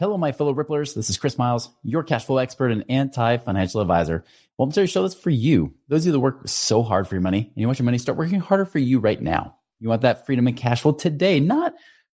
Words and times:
Hello, 0.00 0.18
my 0.18 0.32
fellow 0.32 0.52
Ripplers. 0.52 0.92
This 0.92 1.08
is 1.08 1.16
Chris 1.16 1.38
Miles, 1.38 1.70
your 1.84 2.02
cash 2.02 2.24
flow 2.24 2.38
expert 2.38 2.72
and 2.72 2.84
anti 2.88 3.36
financial 3.36 3.80
advisor. 3.80 4.24
Welcome 4.58 4.72
to 4.72 4.80
the 4.80 4.86
show 4.88 5.02
that's 5.02 5.14
for 5.14 5.30
you. 5.30 5.72
Those 5.86 6.00
of 6.02 6.06
you 6.06 6.12
that 6.12 6.18
work 6.18 6.48
so 6.48 6.82
hard 6.82 7.06
for 7.06 7.14
your 7.14 7.22
money 7.22 7.38
and 7.38 7.52
you 7.54 7.68
want 7.68 7.78
your 7.78 7.84
money 7.84 7.98
to 7.98 8.02
start 8.02 8.18
working 8.18 8.40
harder 8.40 8.64
for 8.64 8.80
you 8.80 8.98
right 8.98 9.22
now. 9.22 9.54
You 9.78 9.88
want 9.88 10.02
that 10.02 10.26
freedom 10.26 10.48
and 10.48 10.56
cash 10.56 10.82
flow 10.82 10.94
today, 10.94 11.38
not 11.38 11.74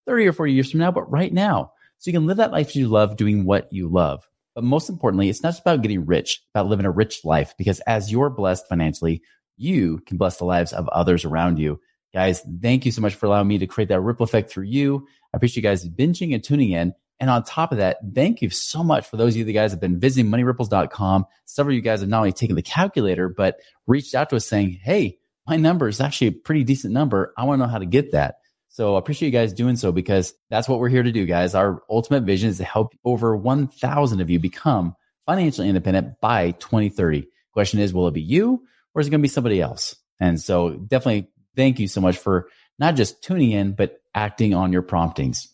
30 0.07 0.27
or 0.27 0.33
40 0.33 0.55
years 0.55 0.71
from 0.71 0.81
now, 0.81 0.91
but 0.91 1.11
right 1.11 1.31
now. 1.31 1.73
So 1.99 2.11
you 2.11 2.17
can 2.17 2.27
live 2.27 2.39
that 2.39 2.51
life 2.51 2.75
you 2.75 2.89
love 2.89 3.19
doing 3.19 3.45
what 3.45 3.71
you 3.71 3.89
love. 3.89 4.27
But 4.55 4.65
most 4.65 4.89
importantly, 4.89 5.29
it's 5.29 5.43
not 5.43 5.51
just 5.51 5.61
about 5.61 5.83
getting 5.83 6.07
rich, 6.07 6.43
about 6.55 6.69
living 6.69 6.87
a 6.87 6.91
rich 6.91 7.27
life, 7.27 7.53
because 7.59 7.81
as 7.81 8.11
you're 8.11 8.31
blessed 8.31 8.67
financially, 8.71 9.21
you 9.59 9.99
can 10.07 10.17
bless 10.17 10.39
the 10.39 10.47
lives 10.47 10.73
of 10.73 10.89
others 10.89 11.27
around 11.27 11.59
you. 11.59 11.79
Guys, 12.15 12.43
thank 12.63 12.87
you 12.87 12.93
so 12.93 13.03
much 13.03 13.15
for 13.15 13.27
allowing 13.27 13.49
me 13.49 13.59
to 13.59 13.67
create 13.67 13.91
that 13.91 14.01
ripple 14.01 14.25
effect 14.25 14.49
through 14.49 14.65
you. 14.65 15.07
I 15.35 15.37
appreciate 15.37 15.57
you 15.57 15.69
guys 15.69 15.87
binging 15.87 16.33
and 16.33 16.43
tuning 16.43 16.71
in. 16.71 16.95
And 17.19 17.31
on 17.31 17.45
top 17.45 17.73
of 17.73 17.79
that, 17.79 17.99
thank 18.15 18.43
you 18.43 18.51
so 18.51 18.85
much 18.85 19.07
for 19.09 19.17
those 19.17 19.35
of 19.35 19.47
you 19.47 19.53
guys 19.53 19.71
have 19.71 19.81
been 19.81 19.99
visiting 19.99 20.31
moneyripples.com. 20.31 21.25
Several 21.47 21.73
of 21.73 21.77
you 21.77 21.83
guys 21.83 22.01
have 22.01 22.09
not 22.09 22.19
only 22.19 22.33
taken 22.33 22.57
the 22.57 22.63
calculator, 22.63 23.29
but 23.29 23.57
reached 23.87 24.15
out 24.15 24.31
to 24.31 24.37
us 24.37 24.47
saying, 24.47 24.79
Hey, 24.83 25.19
my 25.47 25.57
number 25.57 25.89
is 25.89 26.01
actually 26.01 26.29
a 26.29 26.33
pretty 26.33 26.65
decent 26.65 26.93
number. 26.93 27.33
I 27.39 27.45
want 27.45 27.61
to 27.61 27.67
know 27.67 27.71
how 27.71 27.79
to 27.79 27.87
get 27.87 28.13
that. 28.13 28.37
So 28.69 28.97
I 28.97 28.99
appreciate 28.99 29.29
you 29.29 29.33
guys 29.33 29.55
doing 29.55 29.77
so 29.77 29.93
because 29.93 30.35
that's 30.51 30.69
what 30.69 30.81
we're 30.81 30.91
here 30.91 31.03
to 31.03 31.13
do, 31.13 31.25
guys. 31.25 31.55
Our 31.55 31.83
ultimate 31.89 32.25
vision 32.25 32.51
is 32.51 32.59
to 32.59 32.65
help 32.65 32.95
over 33.05 33.35
1,000 33.35 34.21
of 34.21 34.29
you 34.29 34.39
become 34.39 34.95
financially 35.25 35.69
independent 35.69 36.21
by 36.21 36.51
2030. 36.51 37.27
Question 37.53 37.81
is, 37.81 37.95
will 37.95 38.09
it 38.09 38.15
be 38.15 38.21
you 38.21 38.65
or 38.95 39.01
is 39.01 39.07
it 39.07 39.11
going 39.11 39.21
to 39.21 39.23
be 39.23 39.29
somebody 39.29 39.63
else? 39.63 39.97
And 40.21 40.39
so 40.41 40.71
definitely 40.71 41.31
thank 41.55 41.79
you 41.79 41.89
so 41.89 42.03
much 42.03 42.19
for 42.19 42.49
not 42.79 42.97
just 42.97 43.23
tuning 43.23 43.53
in, 43.53 43.73
but 43.73 43.99
acting 44.15 44.53
on 44.53 44.73
your 44.73 44.83
promptings. 44.83 45.49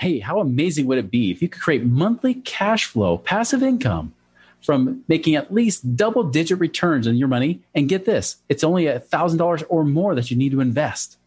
Hey, 0.00 0.20
how 0.20 0.40
amazing 0.40 0.86
would 0.86 0.96
it 0.96 1.10
be 1.10 1.30
if 1.30 1.42
you 1.42 1.48
could 1.50 1.60
create 1.60 1.84
monthly 1.84 2.32
cash 2.32 2.86
flow, 2.86 3.18
passive 3.18 3.62
income 3.62 4.14
from 4.62 5.04
making 5.08 5.34
at 5.34 5.52
least 5.52 5.94
double 5.94 6.22
digit 6.22 6.58
returns 6.58 7.06
on 7.06 7.16
your 7.16 7.28
money? 7.28 7.60
And 7.74 7.86
get 7.86 8.06
this, 8.06 8.36
it's 8.48 8.64
only 8.64 8.84
$1,000 8.84 9.64
or 9.68 9.84
more 9.84 10.14
that 10.14 10.30
you 10.30 10.38
need 10.38 10.52
to 10.52 10.62
invest. 10.62 11.18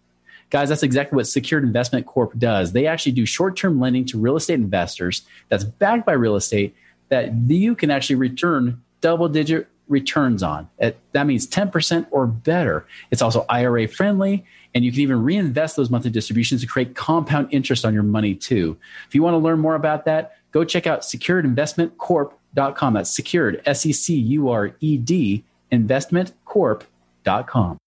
Guys, 0.49 0.69
that's 0.69 0.81
exactly 0.81 1.15
what 1.15 1.27
Secured 1.27 1.63
Investment 1.63 2.07
Corp 2.07 2.35
does. 2.39 2.71
They 2.71 2.87
actually 2.87 3.11
do 3.11 3.27
short 3.27 3.55
term 3.55 3.79
lending 3.79 4.05
to 4.05 4.17
real 4.17 4.37
estate 4.37 4.55
investors 4.55 5.21
that's 5.49 5.63
backed 5.63 6.07
by 6.07 6.13
real 6.13 6.35
estate 6.35 6.75
that 7.09 7.31
you 7.47 7.75
can 7.75 7.91
actually 7.91 8.15
return 8.15 8.81
double 9.01 9.29
digit 9.29 9.67
returns 9.87 10.43
on. 10.43 10.69
That 10.79 11.27
means 11.27 11.47
10% 11.47 12.07
or 12.11 12.27
better. 12.27 12.85
It's 13.11 13.21
also 13.21 13.45
IRA 13.49 13.87
friendly 13.87 14.45
and 14.73 14.83
you 14.83 14.91
can 14.91 15.01
even 15.01 15.23
reinvest 15.23 15.75
those 15.75 15.89
monthly 15.89 16.11
distributions 16.11 16.61
to 16.61 16.67
create 16.67 16.95
compound 16.95 17.49
interest 17.51 17.85
on 17.85 17.93
your 17.93 18.03
money 18.03 18.35
too. 18.35 18.77
If 19.07 19.15
you 19.15 19.21
want 19.21 19.35
to 19.35 19.39
learn 19.39 19.59
more 19.59 19.75
about 19.75 20.05
that, 20.05 20.37
go 20.51 20.63
check 20.63 20.87
out 20.87 21.01
securedinvestmentcorp.com. 21.01 22.93
That's 22.93 23.15
secured, 23.15 23.61
S 23.65 23.85
E 23.85 23.93
C 23.93 24.15
U 24.15 24.49
R 24.49 24.75
E 24.79 24.97
D, 24.97 25.43
investmentcorp.com. 25.71 27.77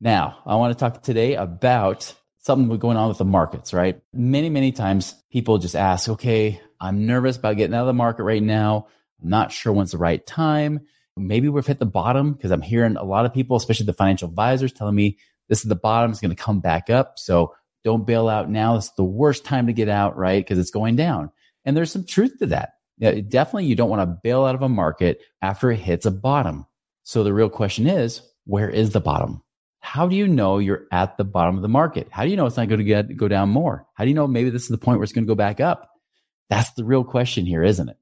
Now, 0.00 0.38
I 0.44 0.56
want 0.56 0.76
to 0.76 0.78
talk 0.78 1.02
today 1.02 1.36
about 1.36 2.14
something 2.40 2.76
going 2.78 2.96
on 2.96 3.08
with 3.08 3.18
the 3.18 3.24
markets, 3.24 3.72
right? 3.72 4.02
Many, 4.12 4.50
many 4.50 4.72
times 4.72 5.14
people 5.30 5.58
just 5.58 5.76
ask, 5.76 6.08
okay, 6.08 6.60
I'm 6.80 7.06
nervous 7.06 7.36
about 7.36 7.56
getting 7.56 7.74
out 7.74 7.82
of 7.82 7.86
the 7.86 7.92
market 7.92 8.24
right 8.24 8.42
now. 8.42 8.88
Not 9.22 9.52
sure 9.52 9.72
when's 9.72 9.92
the 9.92 9.98
right 9.98 10.24
time 10.26 10.80
maybe 11.16 11.48
we've 11.48 11.66
hit 11.66 11.78
the 11.78 11.86
bottom 11.86 12.32
because 12.32 12.50
I'm 12.50 12.62
hearing 12.62 12.96
a 12.96 13.04
lot 13.04 13.26
of 13.26 13.34
people, 13.34 13.56
especially 13.56 13.86
the 13.86 13.92
financial 13.92 14.28
advisors, 14.28 14.72
telling 14.72 14.94
me 14.94 15.18
this 15.48 15.62
is 15.62 15.68
the 15.68 15.74
bottom, 15.74 16.10
it's 16.10 16.20
going 16.20 16.34
to 16.34 16.42
come 16.42 16.60
back 16.60 16.90
up. 16.90 17.18
So 17.18 17.54
don't 17.84 18.06
bail 18.06 18.28
out 18.28 18.48
now. 18.48 18.76
It's 18.76 18.90
the 18.92 19.04
worst 19.04 19.44
time 19.44 19.66
to 19.66 19.72
get 19.72 19.88
out, 19.88 20.16
right? 20.16 20.42
Because 20.42 20.58
it's 20.58 20.70
going 20.70 20.96
down. 20.96 21.30
And 21.64 21.76
there's 21.76 21.92
some 21.92 22.04
truth 22.04 22.38
to 22.38 22.46
that. 22.46 22.74
Yeah, 22.98 23.20
definitely, 23.20 23.66
you 23.66 23.74
don't 23.74 23.90
want 23.90 24.02
to 24.02 24.18
bail 24.22 24.44
out 24.44 24.54
of 24.54 24.62
a 24.62 24.68
market 24.68 25.20
after 25.40 25.70
it 25.70 25.80
hits 25.80 26.06
a 26.06 26.10
bottom. 26.10 26.66
So 27.02 27.24
the 27.24 27.32
real 27.32 27.48
question 27.48 27.86
is, 27.86 28.22
where 28.44 28.70
is 28.70 28.90
the 28.90 29.00
bottom? 29.00 29.42
How 29.80 30.06
do 30.06 30.14
you 30.14 30.28
know 30.28 30.58
you're 30.58 30.86
at 30.92 31.16
the 31.16 31.24
bottom 31.24 31.56
of 31.56 31.62
the 31.62 31.68
market? 31.68 32.06
How 32.10 32.22
do 32.22 32.30
you 32.30 32.36
know 32.36 32.46
it's 32.46 32.56
not 32.56 32.68
going 32.68 32.78
to 32.78 32.84
get, 32.84 33.16
go 33.16 33.26
down 33.26 33.48
more? 33.48 33.86
How 33.94 34.04
do 34.04 34.08
you 34.08 34.14
know 34.14 34.28
maybe 34.28 34.50
this 34.50 34.62
is 34.62 34.68
the 34.68 34.78
point 34.78 34.98
where 34.98 35.04
it's 35.04 35.12
going 35.12 35.24
to 35.24 35.30
go 35.30 35.34
back 35.34 35.58
up? 35.58 35.90
That's 36.48 36.70
the 36.74 36.84
real 36.84 37.02
question 37.02 37.46
here, 37.46 37.64
isn't 37.64 37.88
it? 37.88 37.96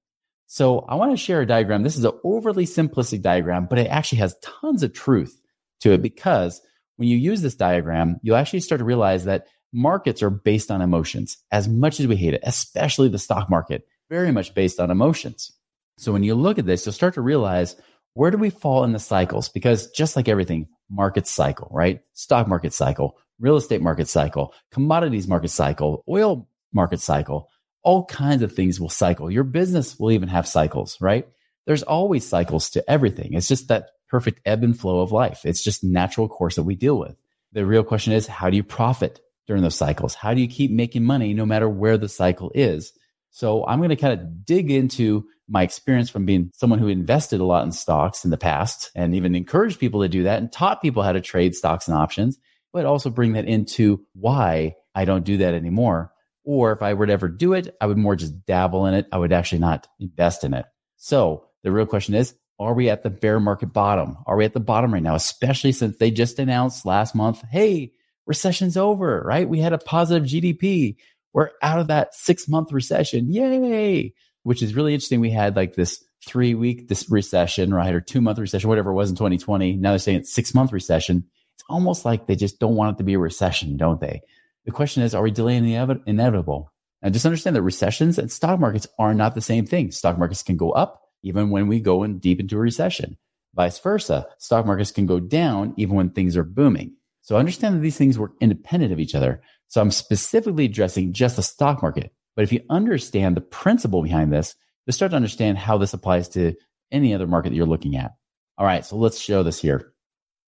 So 0.52 0.80
I 0.80 0.96
want 0.96 1.12
to 1.12 1.16
share 1.16 1.40
a 1.40 1.46
diagram. 1.46 1.84
This 1.84 1.96
is 1.96 2.02
an 2.02 2.18
overly 2.24 2.66
simplistic 2.66 3.22
diagram, 3.22 3.68
but 3.70 3.78
it 3.78 3.86
actually 3.86 4.18
has 4.18 4.34
tons 4.42 4.82
of 4.82 4.92
truth 4.92 5.40
to 5.82 5.92
it 5.92 6.02
because 6.02 6.60
when 6.96 7.08
you 7.08 7.16
use 7.16 7.40
this 7.40 7.54
diagram, 7.54 8.18
you'll 8.24 8.34
actually 8.34 8.58
start 8.58 8.80
to 8.80 8.84
realize 8.84 9.26
that 9.26 9.46
markets 9.72 10.24
are 10.24 10.28
based 10.30 10.72
on 10.72 10.82
emotions 10.82 11.36
as 11.52 11.68
much 11.68 12.00
as 12.00 12.08
we 12.08 12.16
hate 12.16 12.34
it, 12.34 12.40
especially 12.42 13.08
the 13.08 13.16
stock 13.16 13.48
market, 13.48 13.86
very 14.08 14.32
much 14.32 14.52
based 14.52 14.80
on 14.80 14.90
emotions. 14.90 15.52
So 15.98 16.10
when 16.10 16.24
you 16.24 16.34
look 16.34 16.58
at 16.58 16.66
this, 16.66 16.84
you'll 16.84 16.94
start 16.94 17.14
to 17.14 17.22
realize 17.22 17.76
where 18.14 18.32
do 18.32 18.36
we 18.36 18.50
fall 18.50 18.82
in 18.82 18.90
the 18.90 18.98
cycles? 18.98 19.48
Because 19.48 19.88
just 19.92 20.16
like 20.16 20.26
everything, 20.26 20.66
markets 20.90 21.30
cycle, 21.30 21.68
right? 21.70 22.00
Stock 22.14 22.48
market 22.48 22.72
cycle, 22.72 23.16
real 23.38 23.54
estate 23.54 23.82
market 23.82 24.08
cycle, 24.08 24.52
commodities 24.72 25.28
market 25.28 25.50
cycle, 25.50 26.02
oil 26.08 26.48
market 26.72 27.00
cycle 27.00 27.48
all 27.82 28.04
kinds 28.06 28.42
of 28.42 28.52
things 28.52 28.80
will 28.80 28.88
cycle. 28.88 29.30
Your 29.30 29.44
business 29.44 29.98
will 29.98 30.12
even 30.12 30.28
have 30.28 30.46
cycles, 30.46 30.98
right? 31.00 31.26
There's 31.66 31.82
always 31.82 32.26
cycles 32.26 32.70
to 32.70 32.91
everything. 32.91 33.34
It's 33.34 33.48
just 33.48 33.68
that 33.68 33.91
perfect 34.08 34.41
ebb 34.44 34.62
and 34.64 34.78
flow 34.78 35.00
of 35.00 35.12
life. 35.12 35.42
It's 35.44 35.62
just 35.62 35.84
natural 35.84 36.28
course 36.28 36.56
that 36.56 36.64
we 36.64 36.74
deal 36.74 36.98
with. 36.98 37.16
The 37.52 37.64
real 37.64 37.84
question 37.84 38.12
is, 38.12 38.26
how 38.26 38.50
do 38.50 38.56
you 38.56 38.62
profit 38.62 39.20
during 39.46 39.62
those 39.62 39.76
cycles? 39.76 40.14
How 40.14 40.34
do 40.34 40.41
you 40.41 40.48
keep 40.48 40.70
making 40.70 41.04
money 41.04 41.32
no 41.32 41.46
matter 41.46 41.68
where 41.68 41.96
the 41.96 42.08
cycle 42.08 42.50
is? 42.54 42.92
So 43.30 43.64
I'm 43.66 43.78
going 43.78 43.91
to 43.91 43.97
kind 43.97 44.18
of 44.18 44.44
dig 44.44 44.70
into 44.70 45.26
my 45.48 45.62
experience 45.62 46.10
from 46.10 46.26
being 46.26 46.50
someone 46.54 46.78
who 46.78 46.88
invested 46.88 47.41
a 47.41 47.44
lot 47.44 47.64
in 47.64 47.72
stocks 47.72 48.24
in 48.24 48.30
the 48.30 48.36
past 48.36 48.91
and 48.94 49.14
even 49.14 49.34
encouraged 49.34 49.80
people 49.80 50.02
to 50.02 50.08
do 50.08 50.24
that 50.24 50.38
and 50.38 50.52
taught 50.52 50.82
people 50.82 51.02
how 51.02 51.12
to 51.12 51.20
trade 51.20 51.54
stocks 51.54 51.88
and 51.88 51.97
options, 51.97 52.38
but 52.72 52.86
also 52.86 53.10
bring 53.10 53.32
that 53.32 53.47
into 53.47 54.04
why 54.14 54.74
I 54.94 55.04
don't 55.04 55.24
do 55.24 55.38
that 55.38 55.54
anymore 55.54 56.12
or 56.50 56.72
if 56.72 56.82
I 56.82 56.94
were 56.94 57.06
to 57.06 57.12
ever 57.12 57.28
do 57.28 57.52
it, 57.52 57.76
I 57.80 57.86
would 57.86 57.96
more 57.96 58.16
just 58.16 58.44
dabble 58.44 58.86
in 58.86 58.94
it. 58.94 59.06
I 59.12 59.18
would 59.18 59.32
actually 59.32 59.60
not 59.60 59.86
invest 60.00 60.42
in 60.42 60.52
it. 60.52 60.66
So 60.96 61.44
the 61.62 61.70
real 61.70 61.86
question 61.86 62.16
is, 62.16 62.34
are 62.58 62.74
we 62.74 62.90
at 62.90 63.04
the 63.04 63.08
bear 63.08 63.38
market 63.38 63.72
bottom? 63.72 64.16
Are 64.26 64.36
we 64.36 64.44
at 64.44 64.52
the 64.52 64.58
bottom 64.58 64.92
right 64.92 65.02
now? 65.02 65.14
Especially 65.14 65.70
since 65.70 65.96
they 65.98 66.10
just 66.10 66.40
announced 66.40 66.84
last 66.84 67.14
month, 67.14 67.44
hey, 67.52 67.92
recession's 68.26 68.76
over, 68.76 69.22
right? 69.24 69.48
We 69.48 69.60
had 69.60 69.72
a 69.72 69.78
positive 69.78 70.26
GDP. 70.26 70.96
We're 71.32 71.50
out 71.62 71.78
of 71.78 71.86
that 71.86 72.16
six 72.16 72.48
month 72.48 72.72
recession. 72.72 73.32
Yay. 73.32 74.12
Which 74.42 74.60
is 74.60 74.74
really 74.74 74.92
interesting. 74.92 75.20
We 75.20 75.30
had 75.30 75.54
like 75.54 75.76
this 75.76 76.02
three 76.26 76.56
week 76.56 76.88
this 76.88 77.08
recession, 77.08 77.72
right? 77.72 77.94
Or 77.94 78.00
two 78.00 78.20
month 78.20 78.40
recession, 78.40 78.68
whatever 78.68 78.90
it 78.90 78.94
was 78.94 79.08
in 79.08 79.14
2020. 79.14 79.76
Now 79.76 79.90
they're 79.90 80.00
saying 80.00 80.18
it's 80.18 80.34
six 80.34 80.52
month 80.52 80.72
recession. 80.72 81.26
It's 81.54 81.64
almost 81.70 82.04
like 82.04 82.26
they 82.26 82.34
just 82.34 82.58
don't 82.58 82.74
want 82.74 82.96
it 82.96 82.98
to 82.98 83.04
be 83.04 83.14
a 83.14 83.20
recession, 83.20 83.76
don't 83.76 84.00
they? 84.00 84.22
The 84.65 84.72
question 84.72 85.03
is, 85.03 85.15
are 85.15 85.22
we 85.22 85.30
delaying 85.30 85.65
the 85.65 86.01
inevitable? 86.07 86.72
And 87.03 87.15
just 87.15 87.27
understand 87.27 87.57
that 87.57 87.62
recessions 87.62 88.18
and 88.18 88.30
stock 88.30 88.60
markets 88.60 88.86
are 88.98 89.15
not 89.15 89.34
the 89.34 89.41
same 89.41 89.66
thing. 89.66 89.91
Stock 89.91 90.18
markets 90.18 90.42
can 90.42 90.57
go 90.57 90.71
up 90.72 91.03
even 91.22 91.51
when 91.51 91.66
we 91.66 91.80
go 91.80 92.03
in 92.03 92.18
deep 92.18 92.41
into 92.41 92.57
a 92.57 92.60
recession. 92.60 93.16
Vice 93.54 93.78
versa, 93.78 94.27
stock 94.39 94.66
markets 94.66 94.92
can 94.92 95.07
go 95.07 95.18
down 95.18 95.74
even 95.77 95.97
when 95.97 96.10
things 96.10 96.36
are 96.36 96.45
booming. 96.45 96.95
So 97.22 97.36
understand 97.36 97.77
that 97.77 97.80
these 97.80 97.97
things 97.97 98.18
work 98.18 98.33
independent 98.41 98.92
of 98.92 99.01
each 99.01 99.15
other. 99.15 99.42
So 99.68 99.80
I'm 99.80 99.91
specifically 99.91 100.66
addressing 100.66 101.13
just 101.13 101.36
the 101.36 101.42
stock 101.42 101.83
market. 101.83 102.13
But 102.36 102.42
if 102.42 102.53
you 102.53 102.60
understand 102.71 103.36
the 103.36 103.42
principle 103.42 104.03
behind 104.03 104.33
this, 104.33 104.54
you'll 104.86 104.95
start 104.95 105.10
to 105.10 105.16
understand 105.16 105.59
how 105.59 105.78
this 105.78 105.92
applies 105.92 106.28
to 106.30 106.54
any 106.91 107.15
other 107.15 107.27
market 107.27 107.51
that 107.51 107.56
you're 107.56 107.66
looking 107.66 107.97
at. 107.97 108.13
All 108.56 108.66
right, 108.66 108.84
so 108.84 108.97
let's 108.97 109.18
show 109.18 109.42
this 109.42 109.60
here. 109.60 109.90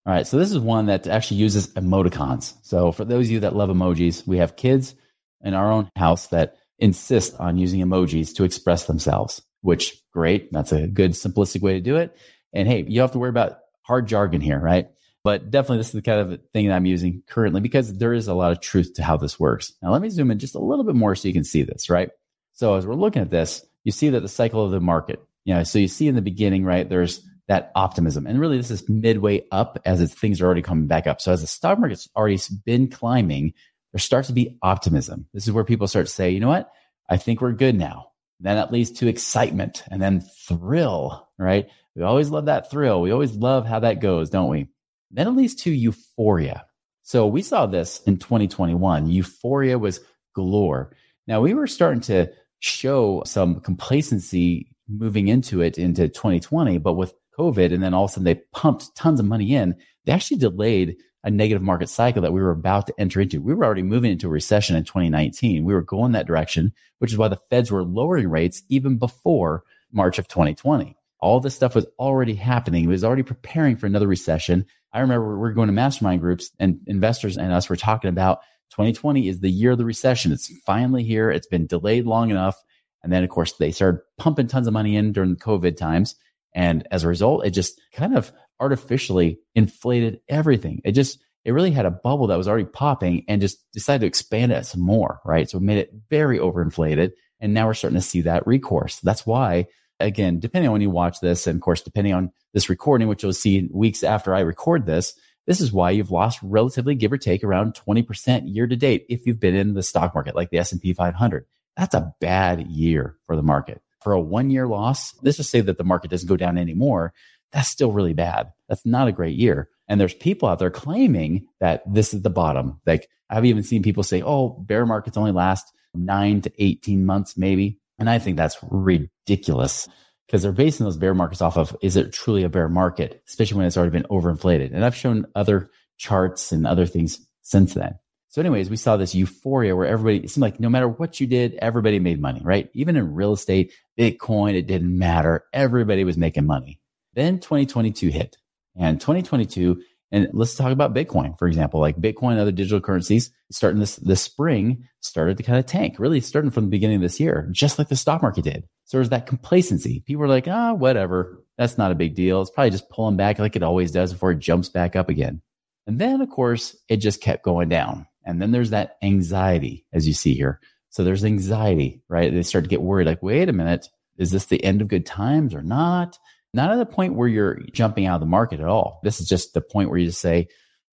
All 0.05 0.13
right. 0.13 0.27
So 0.27 0.37
this 0.37 0.51
is 0.51 0.59
one 0.59 0.87
that 0.87 1.07
actually 1.07 1.37
uses 1.39 1.69
emoticons. 1.75 2.55
So 2.63 2.91
for 2.91 3.05
those 3.05 3.27
of 3.27 3.31
you 3.31 3.41
that 3.41 3.55
love 3.55 3.71
emojis, 3.71 4.27
we 4.27 4.39
have 4.39 4.57
kids 4.57 4.95
in 5.43 5.55
our 5.55 5.71
own 5.71 5.91
house 5.97 6.29
that 6.29 6.57
insist 6.79 7.37
on 7.39 7.57
using 7.57 7.81
emojis 7.81 8.35
to 8.35 8.45
express 8.45 8.87
themselves, 8.87 9.43
which 9.61 10.03
great. 10.13 10.53
That's 10.53 10.73
a 10.73 10.89
good 10.89 11.13
simplistic 11.13 11.61
way 11.61 11.75
to 11.75 11.81
do 11.81 11.97
it. 11.97 12.17
And 12.53 12.67
hey, 12.67 12.79
you 12.79 12.97
don't 12.97 13.05
have 13.05 13.13
to 13.13 13.19
worry 13.19 13.31
about 13.31 13.59
hard 13.83 14.09
jargon 14.09 14.41
here, 14.41 14.59
right? 14.59 14.89
But 15.25 15.51
definitely, 15.53 15.79
this 15.79 15.89
is 15.89 15.93
the 15.93 16.03
kind 16.03 16.21
of 16.21 16.41
thing 16.53 16.67
that 16.67 16.75
I'm 16.75 16.87
using 16.87 17.23
currently 17.29 17.61
because 17.61 17.97
there 17.97 18.13
is 18.13 18.27
a 18.27 18.35
lot 18.35 18.51
of 18.51 18.61
truth 18.61 18.95
to 18.95 19.05
how 19.05 19.17
this 19.17 19.39
works. 19.39 19.73
Now, 19.81 19.93
let 19.93 20.03
me 20.03 20.11
zoom 20.11 20.33
in 20.33 20.41
just 20.41 20.57
a 20.57 20.59
little 20.59 20.85
bit 20.85 20.97
more 20.97 21.15
so 21.15 21.29
you 21.29 21.35
can 21.35 21.45
see 21.45 21.63
this, 21.63 21.89
right? 21.89 22.11
So, 22.55 22.75
as 22.75 22.87
we're 22.87 22.95
looking 22.95 23.23
at 23.23 23.31
this, 23.31 23.65
you 23.85 23.93
see 23.93 24.11
that 24.11 24.21
the 24.21 24.29
cycle 24.29 24.65
of 24.65 24.73
the 24.73 24.81
market, 24.81 25.23
you 25.45 25.55
know, 25.55 25.63
so 25.63 25.79
you 25.79 25.87
see 25.87 26.09
in 26.09 26.17
the 26.17 26.23
beginning, 26.23 26.65
right, 26.65 26.89
there's 26.89 27.25
that 27.53 27.71
optimism. 27.75 28.27
And 28.27 28.41
really, 28.41 28.57
this 28.57 28.71
is 28.71 28.89
midway 28.89 29.45
up 29.53 29.79
as 29.85 30.13
things 30.15 30.41
are 30.41 30.47
already 30.47 30.63
coming 30.63 30.87
back 30.87 31.07
up. 31.07 31.21
So, 31.21 31.33
as 31.33 31.43
the 31.43 31.47
stock 31.47 31.79
market's 31.79 32.09
already 32.17 32.41
been 32.65 32.89
climbing, 32.89 33.53
there 33.93 34.01
starts 34.01 34.29
to 34.29 34.35
be 34.35 34.57
optimism. 34.63 35.27
This 35.35 35.47
is 35.47 35.53
where 35.53 35.65
people 35.65 35.87
start 35.87 36.07
to 36.07 36.13
say, 36.13 36.31
you 36.31 36.41
know 36.41 36.49
what? 36.49 36.71
I 37.11 37.19
think 37.19 37.41
we're 37.41 37.53
good 37.53 37.77
now. 37.77 38.09
Then 38.41 38.57
that 38.57 38.73
leads 38.73 38.91
to 38.93 39.07
excitement 39.07 39.85
and 39.91 40.01
then 40.01 40.23
thrill, 40.49 41.29
right? 41.39 41.69
We 41.95 42.03
always 42.03 42.31
love 42.31 42.47
that 42.47 42.71
thrill. 42.71 43.03
We 43.03 43.11
always 43.11 43.35
love 43.35 43.67
how 43.67 43.81
that 43.81 44.01
goes, 44.01 44.31
don't 44.31 44.49
we? 44.49 44.69
Then 45.11 45.27
it 45.27 45.33
leads 45.33 45.55
to 45.57 45.71
euphoria. 45.71 46.65
So 47.03 47.27
we 47.27 47.43
saw 47.43 47.67
this 47.67 48.01
in 48.07 48.17
2021. 48.17 49.11
Euphoria 49.11 49.79
was 49.79 50.01
galore. 50.35 50.97
Now 51.27 51.43
we 51.43 51.53
were 51.53 51.67
starting 51.67 52.01
to 52.03 52.33
show 52.61 53.23
some 53.27 53.61
complacency 53.61 54.73
moving 54.89 55.29
into 55.29 55.61
it 55.61 55.77
into 55.77 56.09
2020, 56.09 56.79
but 56.79 56.95
with 56.95 57.13
COVID 57.39 57.73
and 57.73 57.83
then 57.83 57.95
all 57.95 58.05
of 58.05 58.11
a 58.11 58.13
sudden 58.13 58.25
they 58.25 58.43
pumped 58.53 58.95
tons 58.95 59.21
of 59.21 59.27
money 59.27 59.55
in, 59.55 59.77
they 60.05 60.13
actually 60.13 60.39
delayed 60.39 60.97
a 61.25 61.31
negative 61.31 61.63
market 61.63 61.89
cycle 61.89 62.23
that 62.23 62.33
we 62.33 62.41
were 62.41 62.51
about 62.51 62.87
to 62.89 62.95
enter 62.99 63.21
into. 63.21 63.41
We 63.41 63.55
were 63.55 63.65
already 63.65 63.83
moving 63.83 64.11
into 64.11 64.27
a 64.27 64.31
recession 64.31 64.75
in 64.75 64.85
2019. 64.85 65.65
We 65.65 65.75
were 65.75 65.83
going 65.83 66.13
that 66.13 66.27
direction, 66.27 66.73
which 66.99 67.13
is 67.13 67.19
why 67.19 67.29
the 67.29 67.41
feds 67.49 67.71
were 67.71 67.85
lowering 67.85 68.29
rates 68.29 68.63
even 68.69 68.99
before 68.99 69.63
March 69.93 70.19
of 70.19 70.27
2020. 70.27 70.97
All 71.21 71.39
this 71.39 71.55
stuff 71.55 71.77
was 71.77 71.87
already 71.99 72.35
happening. 72.35 72.85
It 72.85 72.89
was 72.89 73.05
already 73.05 73.23
preparing 73.23 73.77
for 73.77 73.87
another 73.87 74.09
recession. 74.09 74.67
I 74.93 75.01
remember 75.01 75.29
we 75.29 75.39
were 75.39 75.53
going 75.53 75.69
to 75.69 75.73
mastermind 75.73 76.21
groups 76.21 76.51
and 76.59 76.81
investors 76.87 77.39
and 77.39 77.53
us 77.53 77.69
were 77.69 77.77
talking 77.77 78.09
about 78.09 78.41
2020 78.71 79.29
is 79.29 79.41
the 79.41 79.51
year 79.51 79.73
of 79.73 79.79
the 79.79 79.85
recession. 79.85 80.33
It's 80.33 80.51
finally 80.67 81.05
here. 81.05 81.31
It's 81.31 81.47
been 81.47 81.67
delayed 81.67 82.07
long 82.07 82.31
enough. 82.31 82.61
And 83.03 83.13
then, 83.13 83.23
of 83.23 83.31
course, 83.31 83.53
they 83.55 83.71
started 83.71 84.01
pumping 84.19 84.47
tons 84.47 84.67
of 84.67 84.73
money 84.73 84.97
in 84.97 85.13
during 85.13 85.31
the 85.31 85.41
COVID 85.41 85.77
times. 85.77 86.17
And 86.55 86.87
as 86.91 87.05
a 87.05 87.09
result, 87.09 87.47
it 87.47 87.51
just 87.51 87.81
kind 87.93 88.17
of 88.17 88.33
artificially 88.61 89.41
inflated 89.55 90.21
everything. 90.29 90.81
It 90.85 90.93
just, 90.93 91.19
it 91.45 91.53
really 91.53 91.71
had 91.71 91.87
a 91.87 91.91
bubble 91.91 92.29
that 92.29 92.39
was 92.39 92.49
already 92.49 92.65
popping 92.65 93.25
and 93.29 93.41
just 93.41 93.59
decided 93.73 94.01
to 94.01 94.07
expand 94.07 94.53
it 94.53 94.67
some 94.67 94.83
more, 94.83 95.21
right? 95.25 95.49
So 95.49 95.59
it 95.59 95.63
made 95.63 95.79
it 95.79 95.93
very 96.11 96.39
overinflated. 96.39 97.13
And 97.41 97.55
now 97.55 97.67
we're 97.67 97.75
starting 97.75 97.99
to 97.99 98.07
see 98.07 98.23
that 98.23 98.47
recourse. 98.47 99.01
That's 99.01 99.27
why, 99.27 99.67
again, 99.99 100.39
depending 100.39 100.69
on 100.69 100.75
when 100.75 100.83
you 100.83 100.91
watch 100.91 101.21
this, 101.21 101.47
and 101.47 101.57
of 101.57 101.63
course, 101.63 101.83
depending 101.83 102.15
on 102.15 102.33
this 102.55 102.69
recording, 102.69 103.09
which 103.09 103.23
you'll 103.23 103.33
see 103.33 103.69
weeks 103.73 104.05
after 104.05 104.35
I 104.35 104.41
record 104.41 104.87
this, 104.87 105.15
this 105.47 105.61
is 105.61 105.73
why 105.73 105.91
you've 105.91 106.13
lost 106.13 106.39
relatively, 106.43 106.95
give 106.95 107.13
or 107.13 107.19
take, 107.19 107.43
around 107.43 107.75
20% 107.75 108.43
year 108.47 108.69
to 108.69 108.77
date 108.77 109.07
if 109.09 109.27
you've 109.27 109.41
been 109.41 109.57
in 109.57 109.75
the 109.75 109.83
stock 109.83 110.15
market 110.15 110.37
like 110.37 110.51
the 110.51 110.59
S&P 110.59 110.93
500. 110.93 111.47
That's 111.77 111.95
a 111.95 112.15
bad 112.21 112.69
year 112.69 113.17
for 113.27 113.35
the 113.35 113.43
market. 113.43 113.83
For 114.03 114.13
a 114.13 114.21
one 114.21 114.51
year 114.51 114.67
loss, 114.67 115.15
let's 115.23 115.37
just 115.37 115.51
say 115.51 115.61
that 115.61 115.79
the 115.79 115.85
market 115.85 116.11
doesn't 116.11 116.29
go 116.29 116.37
down 116.37 116.59
anymore 116.59 117.13
that's 117.53 117.69
still 117.69 117.93
really 117.93 118.15
bad. 118.15 118.53
That's 118.69 118.85
not 118.85 119.09
a 119.09 119.13
great 119.13 119.37
year. 119.37 119.69
And 119.89 120.01
there's 120.01 120.15
people 120.15 120.49
out 120.49 120.59
there 120.59 120.71
claiming 120.71 121.47
that 121.61 121.83
this 121.87 122.15
is 122.15 122.23
the 122.23 122.31
bottom. 122.31 122.81
Like 122.87 123.09
I've 123.31 123.45
even 123.45 123.63
seen 123.63 123.83
people 123.83 124.03
say, 124.03 124.23
oh, 124.23 124.49
bear 124.49 124.87
markets 124.87 125.17
only 125.17 125.33
last 125.33 125.73
nine 125.95 126.41
to 126.43 126.53
18 126.59 127.05
months, 127.05 127.37
maybe. 127.37 127.79
And 127.99 128.09
I 128.09 128.19
think 128.19 128.37
that's 128.37 128.57
ridiculous 128.63 129.87
because 130.27 130.43
they're 130.43 130.53
basing 130.53 130.85
those 130.85 130.97
bear 130.97 131.15
markets 131.15 131.43
off 131.43 131.59
of 131.59 131.77
is 131.83 131.97
it 131.97 132.13
truly 132.13 132.43
a 132.43 132.49
bear 132.49 132.69
market, 132.69 133.23
especially 133.29 133.59
when 133.59 133.67
it's 133.67 133.77
already 133.77 133.93
been 133.93 134.11
overinflated. 134.11 134.75
And 134.75 134.85
I've 134.85 134.97
shown 134.97 135.27
other 135.35 135.71
charts 135.99 136.53
and 136.53 136.67
other 136.67 136.87
things 136.87 137.21
since 137.43 137.75
then. 137.75 137.99
So, 138.33 138.41
anyways, 138.41 138.71
we 138.71 138.79
saw 138.79 138.97
this 138.97 139.15
euphoria 139.15 139.77
where 139.77 139.87
everybody, 139.87 140.25
it 140.25 140.31
seemed 140.31 140.41
like 140.41 140.59
no 140.59 140.71
matter 140.71 140.89
what 140.89 141.21
you 141.21 141.27
did, 141.27 141.55
everybody 141.61 141.99
made 141.99 142.19
money, 142.19 142.41
right? 142.43 142.71
Even 142.73 142.97
in 142.97 143.15
real 143.15 143.35
estate, 143.35 143.75
Bitcoin, 143.99 144.55
it 144.55 144.67
didn't 144.67 144.97
matter. 144.97 145.45
Everybody 145.53 146.03
was 146.03 146.17
making 146.17 146.47
money. 146.47 146.81
Then 147.13 147.41
2022 147.41 148.09
hit 148.09 148.39
and 148.75 148.99
2022, 148.99 149.83
and 150.13 150.31
let's 150.33 150.55
talk 150.55 150.73
about 150.73 150.95
Bitcoin, 150.95 151.39
for 151.39 151.47
example, 151.47 151.79
like 151.79 152.01
Bitcoin 152.01 152.31
and 152.31 152.41
other 152.41 152.53
digital 152.53 152.81
currencies 152.81 153.31
starting 153.51 153.81
this, 153.81 153.97
this 153.97 154.23
spring 154.23 154.89
started 155.01 155.37
to 155.37 155.43
kind 155.43 155.59
of 155.59 155.67
tank, 155.67 155.97
really 155.99 156.23
starting 156.23 156.51
from 156.51 156.65
the 156.65 156.71
beginning 156.71 156.97
of 156.97 157.03
this 157.03 157.21
year, 157.21 157.51
just 157.53 157.79
like 157.79 157.91
the 157.91 157.97
stock 157.97 158.23
market 158.23 158.45
did. 158.45 158.65
So 158.87 158.97
there's 158.97 159.11
that 159.11 159.27
complacency. 159.27 160.05
People 160.07 160.23
are 160.23 160.29
like, 160.29 160.49
ah, 160.49 160.71
oh, 160.71 160.75
whatever. 160.75 161.45
That's 161.59 161.77
not 161.77 161.93
a 161.93 161.97
big 161.97 162.15
deal. 162.15 162.41
It's 162.41 162.51
probably 162.51 162.71
just 162.71 162.89
pulling 162.89 163.19
back 163.19 163.39
like 163.39 163.57
it 163.57 163.63
always 163.63 163.93
does 163.93 164.15
before 164.15 164.31
it 164.31 164.39
jumps 164.39 164.71
back 164.71 164.97
up 164.97 165.11
again. 165.11 165.43
And 165.87 165.99
then, 165.99 166.23
of 166.23 166.31
course, 166.31 166.75
it 166.89 166.97
just 166.97 167.21
kept 167.21 167.45
going 167.45 167.69
down. 167.69 168.07
And 168.25 168.41
then 168.41 168.53
there's 168.53 168.71
that 168.71 168.97
anxiety, 169.03 169.85
as 169.93 170.07
you 170.07 170.15
see 170.15 170.35
here. 170.35 170.61
So 170.91 171.05
there's 171.05 171.25
anxiety, 171.25 172.03
right? 172.09 172.33
They 172.33 172.43
start 172.43 172.65
to 172.65 172.71
get 172.71 172.83
worried 172.83 173.07
like, 173.07 173.23
wait 173.23 173.49
a 173.49 173.53
minute, 173.53 173.89
is 174.19 174.31
this 174.31 174.47
the 174.47 174.63
end 174.63 174.83
of 174.83 174.89
good 174.89 175.07
times 175.07 175.55
or 175.55 175.63
not? 175.63 176.19
not 176.55 176.71
at 176.71 176.77
the 176.77 176.87
point 176.87 177.15
where 177.15 177.29
you're 177.29 177.61
jumping 177.73 178.07
out 178.07 178.17
of 178.17 178.21
the 178.21 178.27
market 178.27 178.61
at 178.61 178.67
all. 178.67 179.01
This 179.03 179.21
is 179.21 179.29
just 179.29 179.55
the 179.55 179.61
point 179.61 179.89
where 179.89 179.99
you 179.99 180.07
just 180.07 180.21
say, 180.21 180.49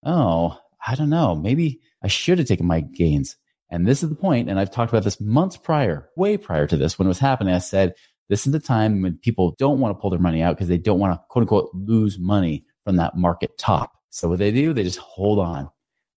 Oh, 0.05 0.57
I 0.85 0.95
don't 0.95 1.09
know. 1.09 1.35
Maybe 1.35 1.81
I 2.03 2.07
should 2.07 2.39
have 2.39 2.47
taken 2.47 2.65
my 2.65 2.79
gains. 2.79 3.35
And 3.69 3.85
this 3.85 4.01
is 4.01 4.09
the 4.09 4.15
point, 4.15 4.49
and 4.49 4.59
I've 4.59 4.71
talked 4.71 4.91
about 4.91 5.03
this 5.03 5.21
months 5.21 5.57
prior, 5.57 6.09
way 6.15 6.37
prior 6.37 6.65
to 6.65 6.77
this, 6.77 6.97
when 6.97 7.05
it 7.05 7.09
was 7.09 7.19
happening. 7.19 7.53
I 7.53 7.59
said, 7.59 7.93
this 8.27 8.47
is 8.47 8.53
the 8.53 8.59
time 8.59 9.01
when 9.01 9.17
people 9.17 9.55
don't 9.59 9.79
want 9.79 9.95
to 9.95 10.01
pull 10.01 10.09
their 10.09 10.19
money 10.19 10.41
out 10.41 10.55
because 10.55 10.69
they 10.69 10.77
don't 10.77 10.99
want 10.99 11.13
to 11.13 11.21
quote 11.29 11.43
unquote 11.43 11.69
lose 11.73 12.17
money 12.17 12.65
from 12.83 12.95
that 12.95 13.17
market 13.17 13.57
top. 13.57 13.91
So 14.09 14.29
what 14.29 14.39
they 14.39 14.51
do, 14.51 14.73
they 14.73 14.83
just 14.83 14.97
hold 14.97 15.39
on. 15.39 15.69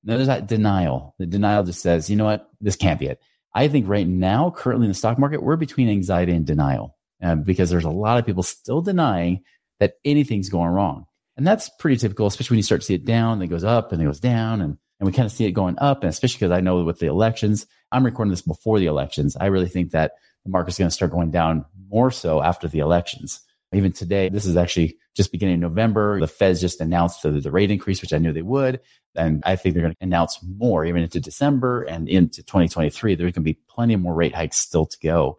Then 0.04 0.16
there's 0.16 0.28
that 0.28 0.49
denial. 0.49 1.14
The 1.19 1.26
denial 1.26 1.64
just 1.64 1.81
says, 1.81 2.10
you 2.10 2.16
know 2.16 2.25
what? 2.25 2.49
This 2.60 2.76
can't 2.76 2.99
be 2.99 3.06
it. 3.06 3.20
I 3.54 3.69
think 3.69 3.88
right 3.88 4.06
now, 4.06 4.50
currently 4.50 4.87
in 4.87 4.90
the 4.90 4.94
stock 4.94 5.19
market, 5.19 5.43
we're 5.43 5.56
between 5.56 5.88
anxiety 5.88 6.32
and 6.32 6.46
denial 6.46 6.96
uh, 7.22 7.37
because 7.37 7.70
there's 7.70 7.84
a 7.84 7.90
lot 7.90 8.19
of 8.19 8.26
people 8.26 8.43
still 8.43 8.81
denying 8.81 9.43
that 9.78 9.94
anything's 10.04 10.49
going 10.49 10.70
wrong. 10.70 11.06
And 11.37 11.46
that's 11.46 11.70
pretty 11.78 11.96
typical, 11.96 12.26
especially 12.26 12.54
when 12.54 12.58
you 12.58 12.64
start 12.64 12.81
to 12.81 12.87
see 12.87 12.94
it 12.94 13.04
down, 13.04 13.38
then 13.38 13.46
it 13.46 13.50
goes 13.50 13.64
up 13.64 13.93
and 13.93 14.00
then 14.00 14.06
it 14.06 14.10
goes 14.10 14.20
down. 14.20 14.60
And, 14.60 14.76
and 15.00 15.06
we 15.06 15.12
kind 15.12 15.26
of 15.26 15.32
see 15.32 15.44
it 15.44 15.52
going 15.52 15.78
up. 15.78 16.02
And 16.02 16.10
especially 16.10 16.38
because 16.38 16.56
I 16.56 16.60
know 16.60 16.82
with 16.84 16.98
the 16.98 17.06
elections, 17.06 17.66
I'm 17.90 18.05
recording 18.05 18.31
this 18.31 18.43
before 18.43 18.78
the 18.78 18.87
elections. 18.87 19.37
I 19.37 19.46
really 19.46 19.69
think 19.69 19.93
that 19.93 20.12
the 20.44 20.50
market's 20.50 20.78
going 20.78 20.88
to 20.88 20.94
start 20.94 21.12
going 21.12 21.31
down 21.31 21.64
more 21.88 22.10
so 22.10 22.43
after 22.43 22.69
the 22.69 22.81
elections. 22.81 23.40
Even 23.72 23.92
today, 23.92 24.28
this 24.28 24.44
is 24.44 24.56
actually 24.56 24.96
just 25.14 25.32
beginning 25.32 25.60
November. 25.60 26.20
The 26.20 26.26
Feds 26.26 26.60
just 26.60 26.80
announced 26.80 27.22
the, 27.22 27.30
the 27.30 27.50
rate 27.50 27.70
increase, 27.70 28.02
which 28.02 28.12
I 28.12 28.19
knew 28.19 28.32
they 28.32 28.42
would. 28.42 28.80
And 29.14 29.42
I 29.44 29.56
think 29.56 29.74
they're 29.74 29.82
going 29.82 29.94
to 29.94 30.04
announce 30.04 30.38
more 30.42 30.84
even 30.84 31.02
into 31.02 31.20
December 31.20 31.82
and 31.82 32.08
into 32.08 32.42
2023. 32.42 33.14
There's 33.14 33.32
going 33.32 33.32
to 33.32 33.41
be 33.41 33.58
plenty 33.69 33.96
more 33.96 34.14
rate 34.14 34.34
hikes 34.34 34.58
still 34.58 34.86
to 34.86 34.98
go. 35.02 35.38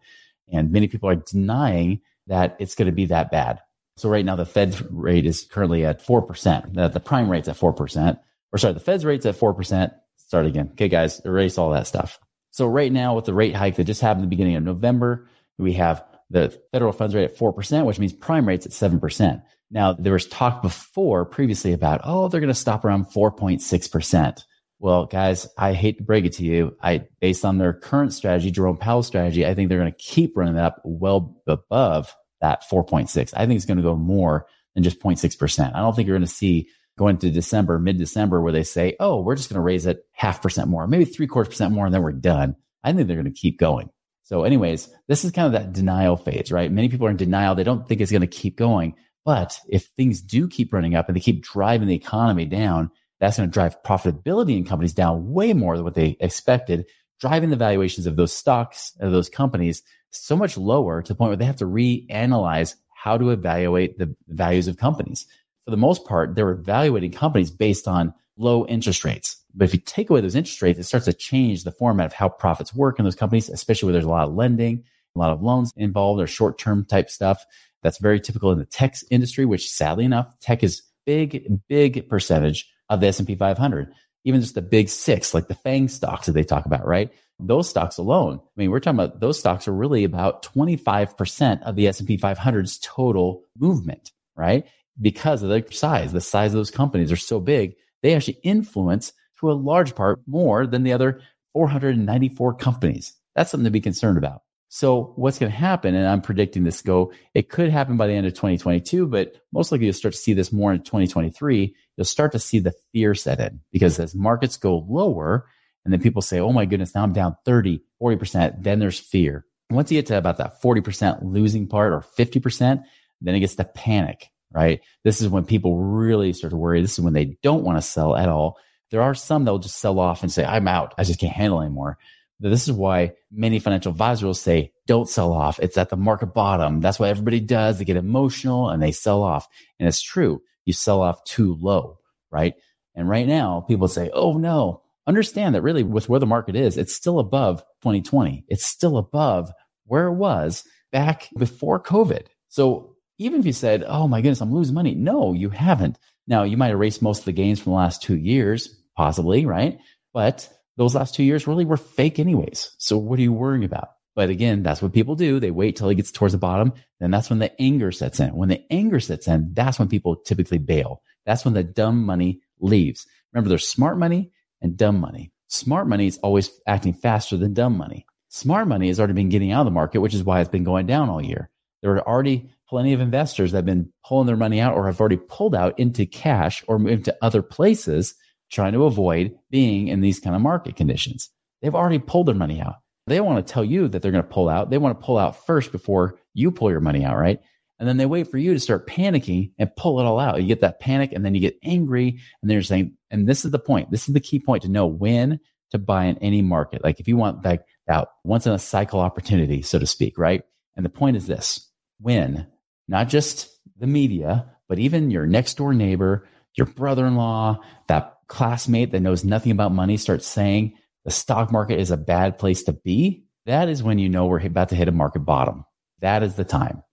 And 0.51 0.71
many 0.71 0.87
people 0.87 1.09
are 1.09 1.15
denying 1.15 2.01
that 2.27 2.55
it's 2.59 2.75
going 2.75 2.87
to 2.87 2.91
be 2.91 3.05
that 3.07 3.31
bad. 3.31 3.59
So 3.97 4.09
right 4.09 4.25
now 4.25 4.35
the 4.35 4.45
Fed 4.45 4.75
rate 4.89 5.25
is 5.25 5.45
currently 5.45 5.85
at 5.85 6.03
4%. 6.03 6.73
The, 6.73 6.87
the 6.87 6.99
prime 6.99 7.29
rate's 7.29 7.47
at 7.47 7.57
4%. 7.57 8.19
Or 8.51 8.57
sorry, 8.57 8.73
the 8.73 8.79
Fed's 8.79 9.05
rate's 9.05 9.25
at 9.25 9.35
4%. 9.35 9.93
Start 10.17 10.45
again. 10.45 10.69
Okay, 10.73 10.89
guys, 10.89 11.19
erase 11.25 11.57
all 11.57 11.71
that 11.71 11.87
stuff. 11.87 12.19
So 12.51 12.67
right 12.67 12.91
now 12.91 13.15
with 13.15 13.25
the 13.25 13.33
rate 13.33 13.55
hike 13.55 13.75
that 13.75 13.85
just 13.85 14.01
happened 14.01 14.23
at 14.23 14.29
the 14.29 14.35
beginning 14.35 14.55
of 14.55 14.63
November, 14.63 15.27
we 15.57 15.73
have 15.73 16.03
the 16.33 16.59
federal 16.71 16.91
funds 16.91 17.15
rate 17.15 17.25
at 17.25 17.37
4%, 17.37 17.85
which 17.85 17.99
means 17.99 18.11
prime 18.11 18.47
rate's 18.47 18.65
at 18.65 18.71
7%. 18.71 19.41
Now 19.71 19.93
there 19.93 20.13
was 20.13 20.27
talk 20.27 20.61
before 20.61 21.25
previously 21.25 21.73
about, 21.73 22.01
oh, 22.03 22.27
they're 22.27 22.41
going 22.41 22.49
to 22.49 22.53
stop 22.53 22.83
around 22.83 23.05
4.6%. 23.05 24.43
Well, 24.79 25.05
guys, 25.05 25.47
I 25.57 25.73
hate 25.73 25.99
to 25.99 26.03
break 26.03 26.25
it 26.25 26.33
to 26.33 26.43
you. 26.43 26.75
I, 26.81 27.05
based 27.21 27.45
on 27.45 27.57
their 27.57 27.71
current 27.71 28.13
strategy, 28.13 28.51
Jerome 28.51 28.77
Powell's 28.77 29.07
strategy, 29.07 29.45
I 29.45 29.53
think 29.53 29.69
they're 29.69 29.79
going 29.79 29.91
to 29.91 29.97
keep 29.97 30.35
running 30.35 30.55
that 30.55 30.65
up 30.65 30.81
well 30.83 31.41
above 31.47 32.13
that 32.41 32.63
4.6. 32.69 33.33
I 33.35 33.45
think 33.45 33.55
it's 33.55 33.65
going 33.65 33.77
to 33.77 33.83
go 33.83 33.95
more 33.95 34.47
than 34.73 34.83
just 34.83 34.99
0.6%. 34.99 35.73
I 35.73 35.79
don't 35.79 35.95
think 35.95 36.07
you're 36.07 36.17
going 36.17 36.27
to 36.27 36.33
see 36.33 36.67
going 36.97 37.17
to 37.17 37.31
December, 37.31 37.79
mid 37.79 37.97
December, 37.97 38.41
where 38.41 38.51
they 38.51 38.63
say, 38.63 38.95
oh, 38.99 39.21
we're 39.21 39.35
just 39.35 39.49
going 39.49 39.55
to 39.55 39.61
raise 39.61 39.85
it 39.85 40.05
half 40.11 40.41
percent 40.41 40.67
more, 40.67 40.87
maybe 40.87 41.05
three 41.05 41.27
quarters 41.27 41.49
percent 41.53 41.73
more, 41.73 41.85
and 41.85 41.93
then 41.93 42.03
we're 42.03 42.11
done. 42.11 42.55
I 42.83 42.91
think 42.91 43.07
they're 43.07 43.15
going 43.15 43.33
to 43.33 43.39
keep 43.39 43.59
going. 43.59 43.89
So, 44.23 44.43
anyways, 44.43 44.89
this 45.07 45.25
is 45.25 45.31
kind 45.31 45.47
of 45.47 45.53
that 45.53 45.73
denial 45.73 46.15
phase, 46.15 46.51
right? 46.51 46.71
Many 46.71 46.89
people 46.89 47.07
are 47.07 47.11
in 47.11 47.17
denial. 47.17 47.55
They 47.55 47.63
don't 47.63 47.87
think 47.87 48.01
it's 48.01 48.11
going 48.11 48.21
to 48.21 48.27
keep 48.27 48.57
going. 48.57 48.95
But 49.25 49.59
if 49.69 49.85
things 49.97 50.21
do 50.21 50.47
keep 50.47 50.73
running 50.73 50.95
up 50.95 51.07
and 51.07 51.15
they 51.15 51.21
keep 51.21 51.43
driving 51.43 51.87
the 51.87 51.95
economy 51.95 52.45
down, 52.45 52.91
that's 53.19 53.37
going 53.37 53.49
to 53.49 53.53
drive 53.53 53.81
profitability 53.83 54.57
in 54.57 54.65
companies 54.65 54.93
down 54.93 55.31
way 55.31 55.53
more 55.53 55.75
than 55.75 55.85
what 55.85 55.93
they 55.93 56.17
expected, 56.19 56.85
driving 57.19 57.49
the 57.49 57.55
valuations 57.55 58.05
of 58.05 58.15
those 58.15 58.33
stocks, 58.33 58.93
of 58.99 59.11
those 59.11 59.29
companies 59.29 59.81
so 60.09 60.35
much 60.35 60.57
lower 60.57 61.01
to 61.01 61.13
the 61.13 61.15
point 61.17 61.29
where 61.29 61.37
they 61.37 61.45
have 61.45 61.55
to 61.57 61.65
reanalyze 61.65 62.75
how 62.93 63.17
to 63.17 63.31
evaluate 63.31 63.97
the 63.97 64.15
values 64.27 64.67
of 64.67 64.77
companies. 64.77 65.25
For 65.65 65.71
the 65.71 65.77
most 65.77 66.05
part, 66.05 66.35
they're 66.35 66.51
evaluating 66.51 67.11
companies 67.11 67.51
based 67.51 67.87
on 67.87 68.13
low 68.37 68.65
interest 68.65 69.03
rates. 69.03 69.43
But 69.53 69.65
if 69.65 69.73
you 69.73 69.79
take 69.79 70.09
away 70.09 70.21
those 70.21 70.35
interest 70.35 70.61
rates, 70.61 70.79
it 70.79 70.83
starts 70.83 71.05
to 71.05 71.13
change 71.13 71.63
the 71.63 71.71
format 71.71 72.07
of 72.07 72.13
how 72.13 72.29
profits 72.29 72.73
work 72.73 72.97
in 72.99 73.05
those 73.05 73.15
companies, 73.15 73.49
especially 73.49 73.87
where 73.87 73.93
there's 73.93 74.05
a 74.05 74.09
lot 74.09 74.27
of 74.27 74.33
lending, 74.33 74.83
a 75.15 75.19
lot 75.19 75.31
of 75.31 75.43
loans 75.43 75.71
involved 75.75 76.21
or 76.21 76.27
short 76.27 76.57
term 76.57 76.85
type 76.85 77.09
stuff. 77.09 77.45
That's 77.83 77.99
very 77.99 78.19
typical 78.19 78.51
in 78.51 78.59
the 78.59 78.65
tech 78.65 78.95
industry, 79.11 79.45
which 79.45 79.69
sadly 79.69 80.05
enough, 80.05 80.39
tech 80.39 80.63
is 80.63 80.81
big, 81.05 81.59
big 81.67 82.09
percentage 82.09 82.69
of 82.89 83.01
the 83.01 83.07
S&P 83.07 83.35
500. 83.35 83.93
Even 84.25 84.41
just 84.41 84.55
the 84.55 84.61
big 84.61 84.89
six, 84.89 85.33
like 85.33 85.47
the 85.47 85.55
FANG 85.55 85.89
stocks 85.89 86.27
that 86.27 86.31
they 86.31 86.43
talk 86.43 86.65
about, 86.65 86.87
right? 86.87 87.11
Those 87.39 87.69
stocks 87.69 87.97
alone. 87.97 88.39
I 88.39 88.49
mean, 88.55 88.71
we're 88.71 88.79
talking 88.79 88.99
about 88.99 89.19
those 89.19 89.37
stocks 89.37 89.67
are 89.67 89.73
really 89.73 90.05
about 90.05 90.43
25% 90.43 91.61
of 91.63 91.75
the 91.75 91.87
S&P 91.87 92.17
500's 92.17 92.79
total 92.79 93.43
movement, 93.59 94.11
right? 94.35 94.65
Because 95.01 95.43
of 95.43 95.49
their 95.49 95.69
size, 95.71 96.13
the 96.13 96.21
size 96.21 96.53
of 96.53 96.57
those 96.57 96.71
companies 96.71 97.11
are 97.11 97.17
so 97.17 97.41
big, 97.41 97.75
they 98.03 98.13
actually 98.13 98.37
influence 98.43 99.13
to 99.39 99.51
a 99.51 99.53
large 99.53 99.95
part 99.95 100.19
more 100.27 100.67
than 100.67 100.83
the 100.83 100.93
other 100.93 101.21
494 101.53 102.55
companies. 102.55 103.15
That's 103.35 103.49
something 103.49 103.65
to 103.65 103.71
be 103.71 103.81
concerned 103.81 104.19
about. 104.19 104.41
So 104.69 105.13
what's 105.17 105.37
going 105.37 105.51
to 105.51 105.57
happen, 105.57 105.93
and 105.93 106.07
I'm 106.07 106.21
predicting 106.21 106.63
this 106.63 106.81
go, 106.81 107.13
it 107.35 107.49
could 107.49 107.69
happen 107.69 107.95
by 107.95 108.07
the 108.07 108.13
end 108.13 108.25
of 108.25 108.33
2022, 108.33 109.05
but 109.05 109.35
most 109.51 109.71
likely 109.71 109.85
you'll 109.85 109.93
start 109.93 110.15
to 110.15 110.19
see 110.19 110.33
this 110.33 110.51
more 110.51 110.73
in 110.73 110.81
2023. 110.81 111.75
You'll 111.95 112.05
start 112.05 112.31
to 112.31 112.39
see 112.39 112.57
the 112.57 112.73
fear 112.91 113.13
set 113.13 113.39
in 113.39 113.59
because 113.71 113.99
as 113.99 114.15
markets 114.15 114.57
go 114.57 114.83
lower, 114.89 115.45
and 115.85 115.93
then 115.93 116.01
people 116.01 116.23
say, 116.23 116.39
oh 116.39 116.51
my 116.51 116.65
goodness, 116.65 116.95
now 116.95 117.03
I'm 117.03 117.13
down 117.13 117.35
30, 117.45 117.83
40%, 118.01 118.63
then 118.63 118.79
there's 118.79 118.99
fear. 118.99 119.45
once 119.69 119.91
you 119.91 119.97
get 119.99 120.07
to 120.07 120.17
about 120.17 120.37
that 120.37 120.59
40% 120.59 121.19
losing 121.21 121.67
part 121.67 121.93
or 121.93 122.01
50%, 122.01 122.83
then 123.21 123.35
it 123.35 123.41
gets 123.41 123.55
to 123.55 123.65
panic, 123.65 124.31
right? 124.53 124.81
This 125.03 125.21
is 125.21 125.29
when 125.29 125.45
people 125.45 125.77
really 125.77 126.33
start 126.33 126.51
to 126.51 126.57
worry. 126.57 126.81
This 126.81 126.93
is 126.93 126.99
when 126.99 127.13
they 127.13 127.37
don't 127.41 127.63
want 127.63 127.77
to 127.77 127.81
sell 127.81 128.15
at 128.15 128.29
all. 128.29 128.57
There 128.91 129.01
are 129.01 129.15
some 129.15 129.45
that 129.45 129.51
will 129.51 129.59
just 129.59 129.79
sell 129.79 129.99
off 129.99 130.21
and 130.21 130.31
say, 130.31 130.45
I'm 130.45 130.67
out. 130.67 130.93
I 130.97 131.03
just 131.03 131.19
can't 131.19 131.33
handle 131.33 131.61
anymore. 131.61 131.97
This 132.39 132.67
is 132.67 132.73
why 132.73 133.13
many 133.31 133.59
financial 133.59 133.91
advisors 133.91 134.23
will 134.23 134.33
say, 134.33 134.73
don't 134.85 135.09
sell 135.09 135.31
off. 135.31 135.59
It's 135.59 135.77
at 135.77 135.89
the 135.89 135.95
market 135.95 136.33
bottom. 136.33 136.81
That's 136.81 136.99
what 136.99 137.09
everybody 137.09 137.39
does. 137.39 137.79
They 137.79 137.85
get 137.85 137.95
emotional 137.95 138.69
and 138.69 138.83
they 138.83 138.91
sell 138.91 139.23
off. 139.23 139.47
And 139.79 139.87
it's 139.87 140.01
true. 140.01 140.41
You 140.65 140.73
sell 140.73 141.01
off 141.01 141.23
too 141.23 141.57
low, 141.59 141.99
right? 142.31 142.53
And 142.95 143.09
right 143.09 143.27
now 143.27 143.61
people 143.61 143.87
say, 143.87 144.09
oh 144.13 144.37
no, 144.37 144.81
understand 145.07 145.55
that 145.55 145.61
really 145.61 145.83
with 145.83 146.09
where 146.09 146.19
the 146.19 146.25
market 146.25 146.55
is, 146.55 146.77
it's 146.77 146.93
still 146.93 147.19
above 147.19 147.61
2020. 147.81 148.45
It's 148.47 148.65
still 148.65 148.97
above 148.97 149.51
where 149.85 150.07
it 150.07 150.13
was 150.13 150.65
back 150.91 151.29
before 151.37 151.81
COVID. 151.81 152.27
So 152.49 152.92
even 153.23 153.39
if 153.39 153.45
you 153.45 153.53
said, 153.53 153.83
oh 153.87 154.07
my 154.07 154.21
goodness, 154.21 154.41
I'm 154.41 154.53
losing 154.53 154.75
money. 154.75 154.93
No, 154.93 155.33
you 155.33 155.49
haven't. 155.49 155.97
Now 156.27 156.43
you 156.43 156.57
might 156.57 156.71
erase 156.71 157.01
most 157.01 157.19
of 157.19 157.25
the 157.25 157.31
gains 157.31 157.59
from 157.59 157.71
the 157.71 157.77
last 157.77 158.01
two 158.01 158.17
years, 158.17 158.69
possibly, 158.95 159.45
right? 159.45 159.79
But 160.13 160.49
those 160.77 160.95
last 160.95 161.15
two 161.15 161.23
years 161.23 161.47
really 161.47 161.65
were 161.65 161.77
fake 161.77 162.19
anyways. 162.19 162.75
So 162.77 162.97
what 162.97 163.19
are 163.19 163.23
you 163.23 163.33
worrying 163.33 163.63
about? 163.63 163.89
But 164.15 164.29
again, 164.29 164.61
that's 164.61 164.81
what 164.81 164.93
people 164.93 165.15
do. 165.15 165.39
They 165.39 165.51
wait 165.51 165.75
till 165.75 165.89
it 165.89 165.95
gets 165.95 166.11
towards 166.11 166.33
the 166.33 166.37
bottom. 166.37 166.73
Then 166.99 167.11
that's 167.11 167.29
when 167.29 167.39
the 167.39 167.59
anger 167.61 167.91
sets 167.91 168.19
in. 168.19 168.35
When 168.35 168.49
the 168.49 168.63
anger 168.71 168.99
sets 168.99 169.27
in, 169.27 169.53
that's 169.53 169.79
when 169.79 169.87
people 169.87 170.17
typically 170.17 170.59
bail. 170.59 171.01
That's 171.25 171.45
when 171.45 171.53
the 171.53 171.63
dumb 171.63 172.05
money 172.05 172.41
leaves. 172.59 173.07
Remember, 173.31 173.49
there's 173.49 173.67
smart 173.67 173.97
money 173.97 174.31
and 174.61 174.77
dumb 174.77 174.99
money. 174.99 175.31
Smart 175.47 175.87
money 175.87 176.07
is 176.07 176.19
always 176.19 176.51
acting 176.67 176.93
faster 176.93 177.37
than 177.37 177.53
dumb 177.53 177.77
money. 177.77 178.05
Smart 178.29 178.67
money 178.67 178.87
has 178.87 178.99
already 178.99 179.13
been 179.13 179.29
getting 179.29 179.51
out 179.51 179.61
of 179.61 179.65
the 179.65 179.71
market, 179.71 180.01
which 180.01 180.13
is 180.13 180.23
why 180.23 180.41
it's 180.41 180.49
been 180.49 180.63
going 180.63 180.85
down 180.85 181.09
all 181.09 181.23
year. 181.23 181.49
There 181.81 181.91
are 181.91 182.07
already 182.07 182.49
plenty 182.73 182.93
of 182.93 183.01
investors 183.01 183.51
that 183.51 183.59
have 183.59 183.65
been 183.67 183.93
pulling 184.03 184.25
their 184.25 184.35
money 184.35 184.59
out 184.59 184.73
or 184.73 184.87
have 184.87 184.99
already 184.99 185.15
pulled 185.15 185.53
out 185.53 185.77
into 185.77 186.07
cash 186.07 186.63
or 186.67 186.79
moved 186.79 187.05
to 187.05 187.15
other 187.21 187.43
places 187.43 188.15
trying 188.51 188.73
to 188.73 188.85
avoid 188.85 189.31
being 189.51 189.89
in 189.89 190.01
these 190.01 190.19
kind 190.19 190.35
of 190.35 190.41
market 190.41 190.75
conditions. 190.75 191.29
They've 191.61 191.75
already 191.75 191.99
pulled 191.99 192.27
their 192.27 192.33
money 192.33 192.59
out. 192.59 192.77
They 193.05 193.21
want 193.21 193.45
to 193.45 193.53
tell 193.53 193.63
you 193.63 193.87
that 193.87 194.01
they're 194.01 194.11
going 194.11 194.23
to 194.23 194.27
pull 194.27 194.49
out. 194.49 194.71
They 194.71 194.79
want 194.79 194.99
to 194.99 195.05
pull 195.05 195.19
out 195.19 195.45
first 195.45 195.71
before 195.71 196.17
you 196.33 196.49
pull 196.49 196.71
your 196.71 196.79
money 196.79 197.05
out, 197.05 197.15
right? 197.15 197.37
And 197.77 197.87
then 197.87 197.97
they 197.97 198.07
wait 198.07 198.31
for 198.31 198.39
you 198.39 198.53
to 198.53 198.59
start 198.59 198.87
panicking 198.87 199.51
and 199.59 199.75
pull 199.75 199.99
it 199.99 200.05
all 200.05 200.19
out. 200.19 200.41
You 200.41 200.47
get 200.47 200.61
that 200.61 200.79
panic 200.79 201.11
and 201.13 201.23
then 201.23 201.35
you 201.35 201.41
get 201.41 201.59
angry. 201.63 202.19
And 202.41 202.49
they're 202.49 202.63
saying, 202.63 202.97
and 203.11 203.29
this 203.29 203.45
is 203.45 203.51
the 203.51 203.59
point. 203.59 203.91
This 203.91 204.07
is 204.07 204.15
the 204.15 204.19
key 204.19 204.39
point 204.39 204.63
to 204.63 204.69
know 204.69 204.87
when 204.87 205.39
to 205.69 205.77
buy 205.77 206.05
in 206.05 206.17
any 206.23 206.41
market. 206.41 206.83
Like 206.83 206.99
if 206.99 207.07
you 207.07 207.17
want 207.17 207.45
like 207.45 207.61
that 207.85 208.07
once 208.23 208.47
in 208.47 208.53
a 208.53 208.57
cycle 208.57 208.99
opportunity, 208.99 209.61
so 209.61 209.77
to 209.77 209.85
speak, 209.85 210.17
right? 210.17 210.41
And 210.75 210.83
the 210.83 210.89
point 210.89 211.17
is 211.17 211.27
this 211.27 211.69
when 211.99 212.47
not 212.87 213.09
just 213.09 213.49
the 213.77 213.87
media, 213.87 214.49
but 214.67 214.79
even 214.79 215.11
your 215.11 215.25
next 215.25 215.55
door 215.57 215.73
neighbor, 215.73 216.27
your 216.55 216.67
brother 216.67 217.05
in 217.05 217.15
law, 217.15 217.59
that 217.87 218.17
classmate 218.27 218.91
that 218.91 219.01
knows 219.01 219.23
nothing 219.23 219.51
about 219.51 219.71
money 219.71 219.97
starts 219.97 220.25
saying 220.25 220.73
the 221.05 221.11
stock 221.11 221.51
market 221.51 221.79
is 221.79 221.91
a 221.91 221.97
bad 221.97 222.37
place 222.37 222.63
to 222.63 222.73
be, 222.73 223.25
that 223.45 223.67
is 223.69 223.83
when 223.83 223.99
you 223.99 224.09
know 224.09 224.25
we're 224.25 224.45
about 224.45 224.69
to 224.69 224.75
hit 224.75 224.87
a 224.87 224.91
market 224.91 225.19
bottom. 225.19 225.65
That 225.99 226.23
is 226.23 226.35
the 226.35 226.45
time. 226.45 226.83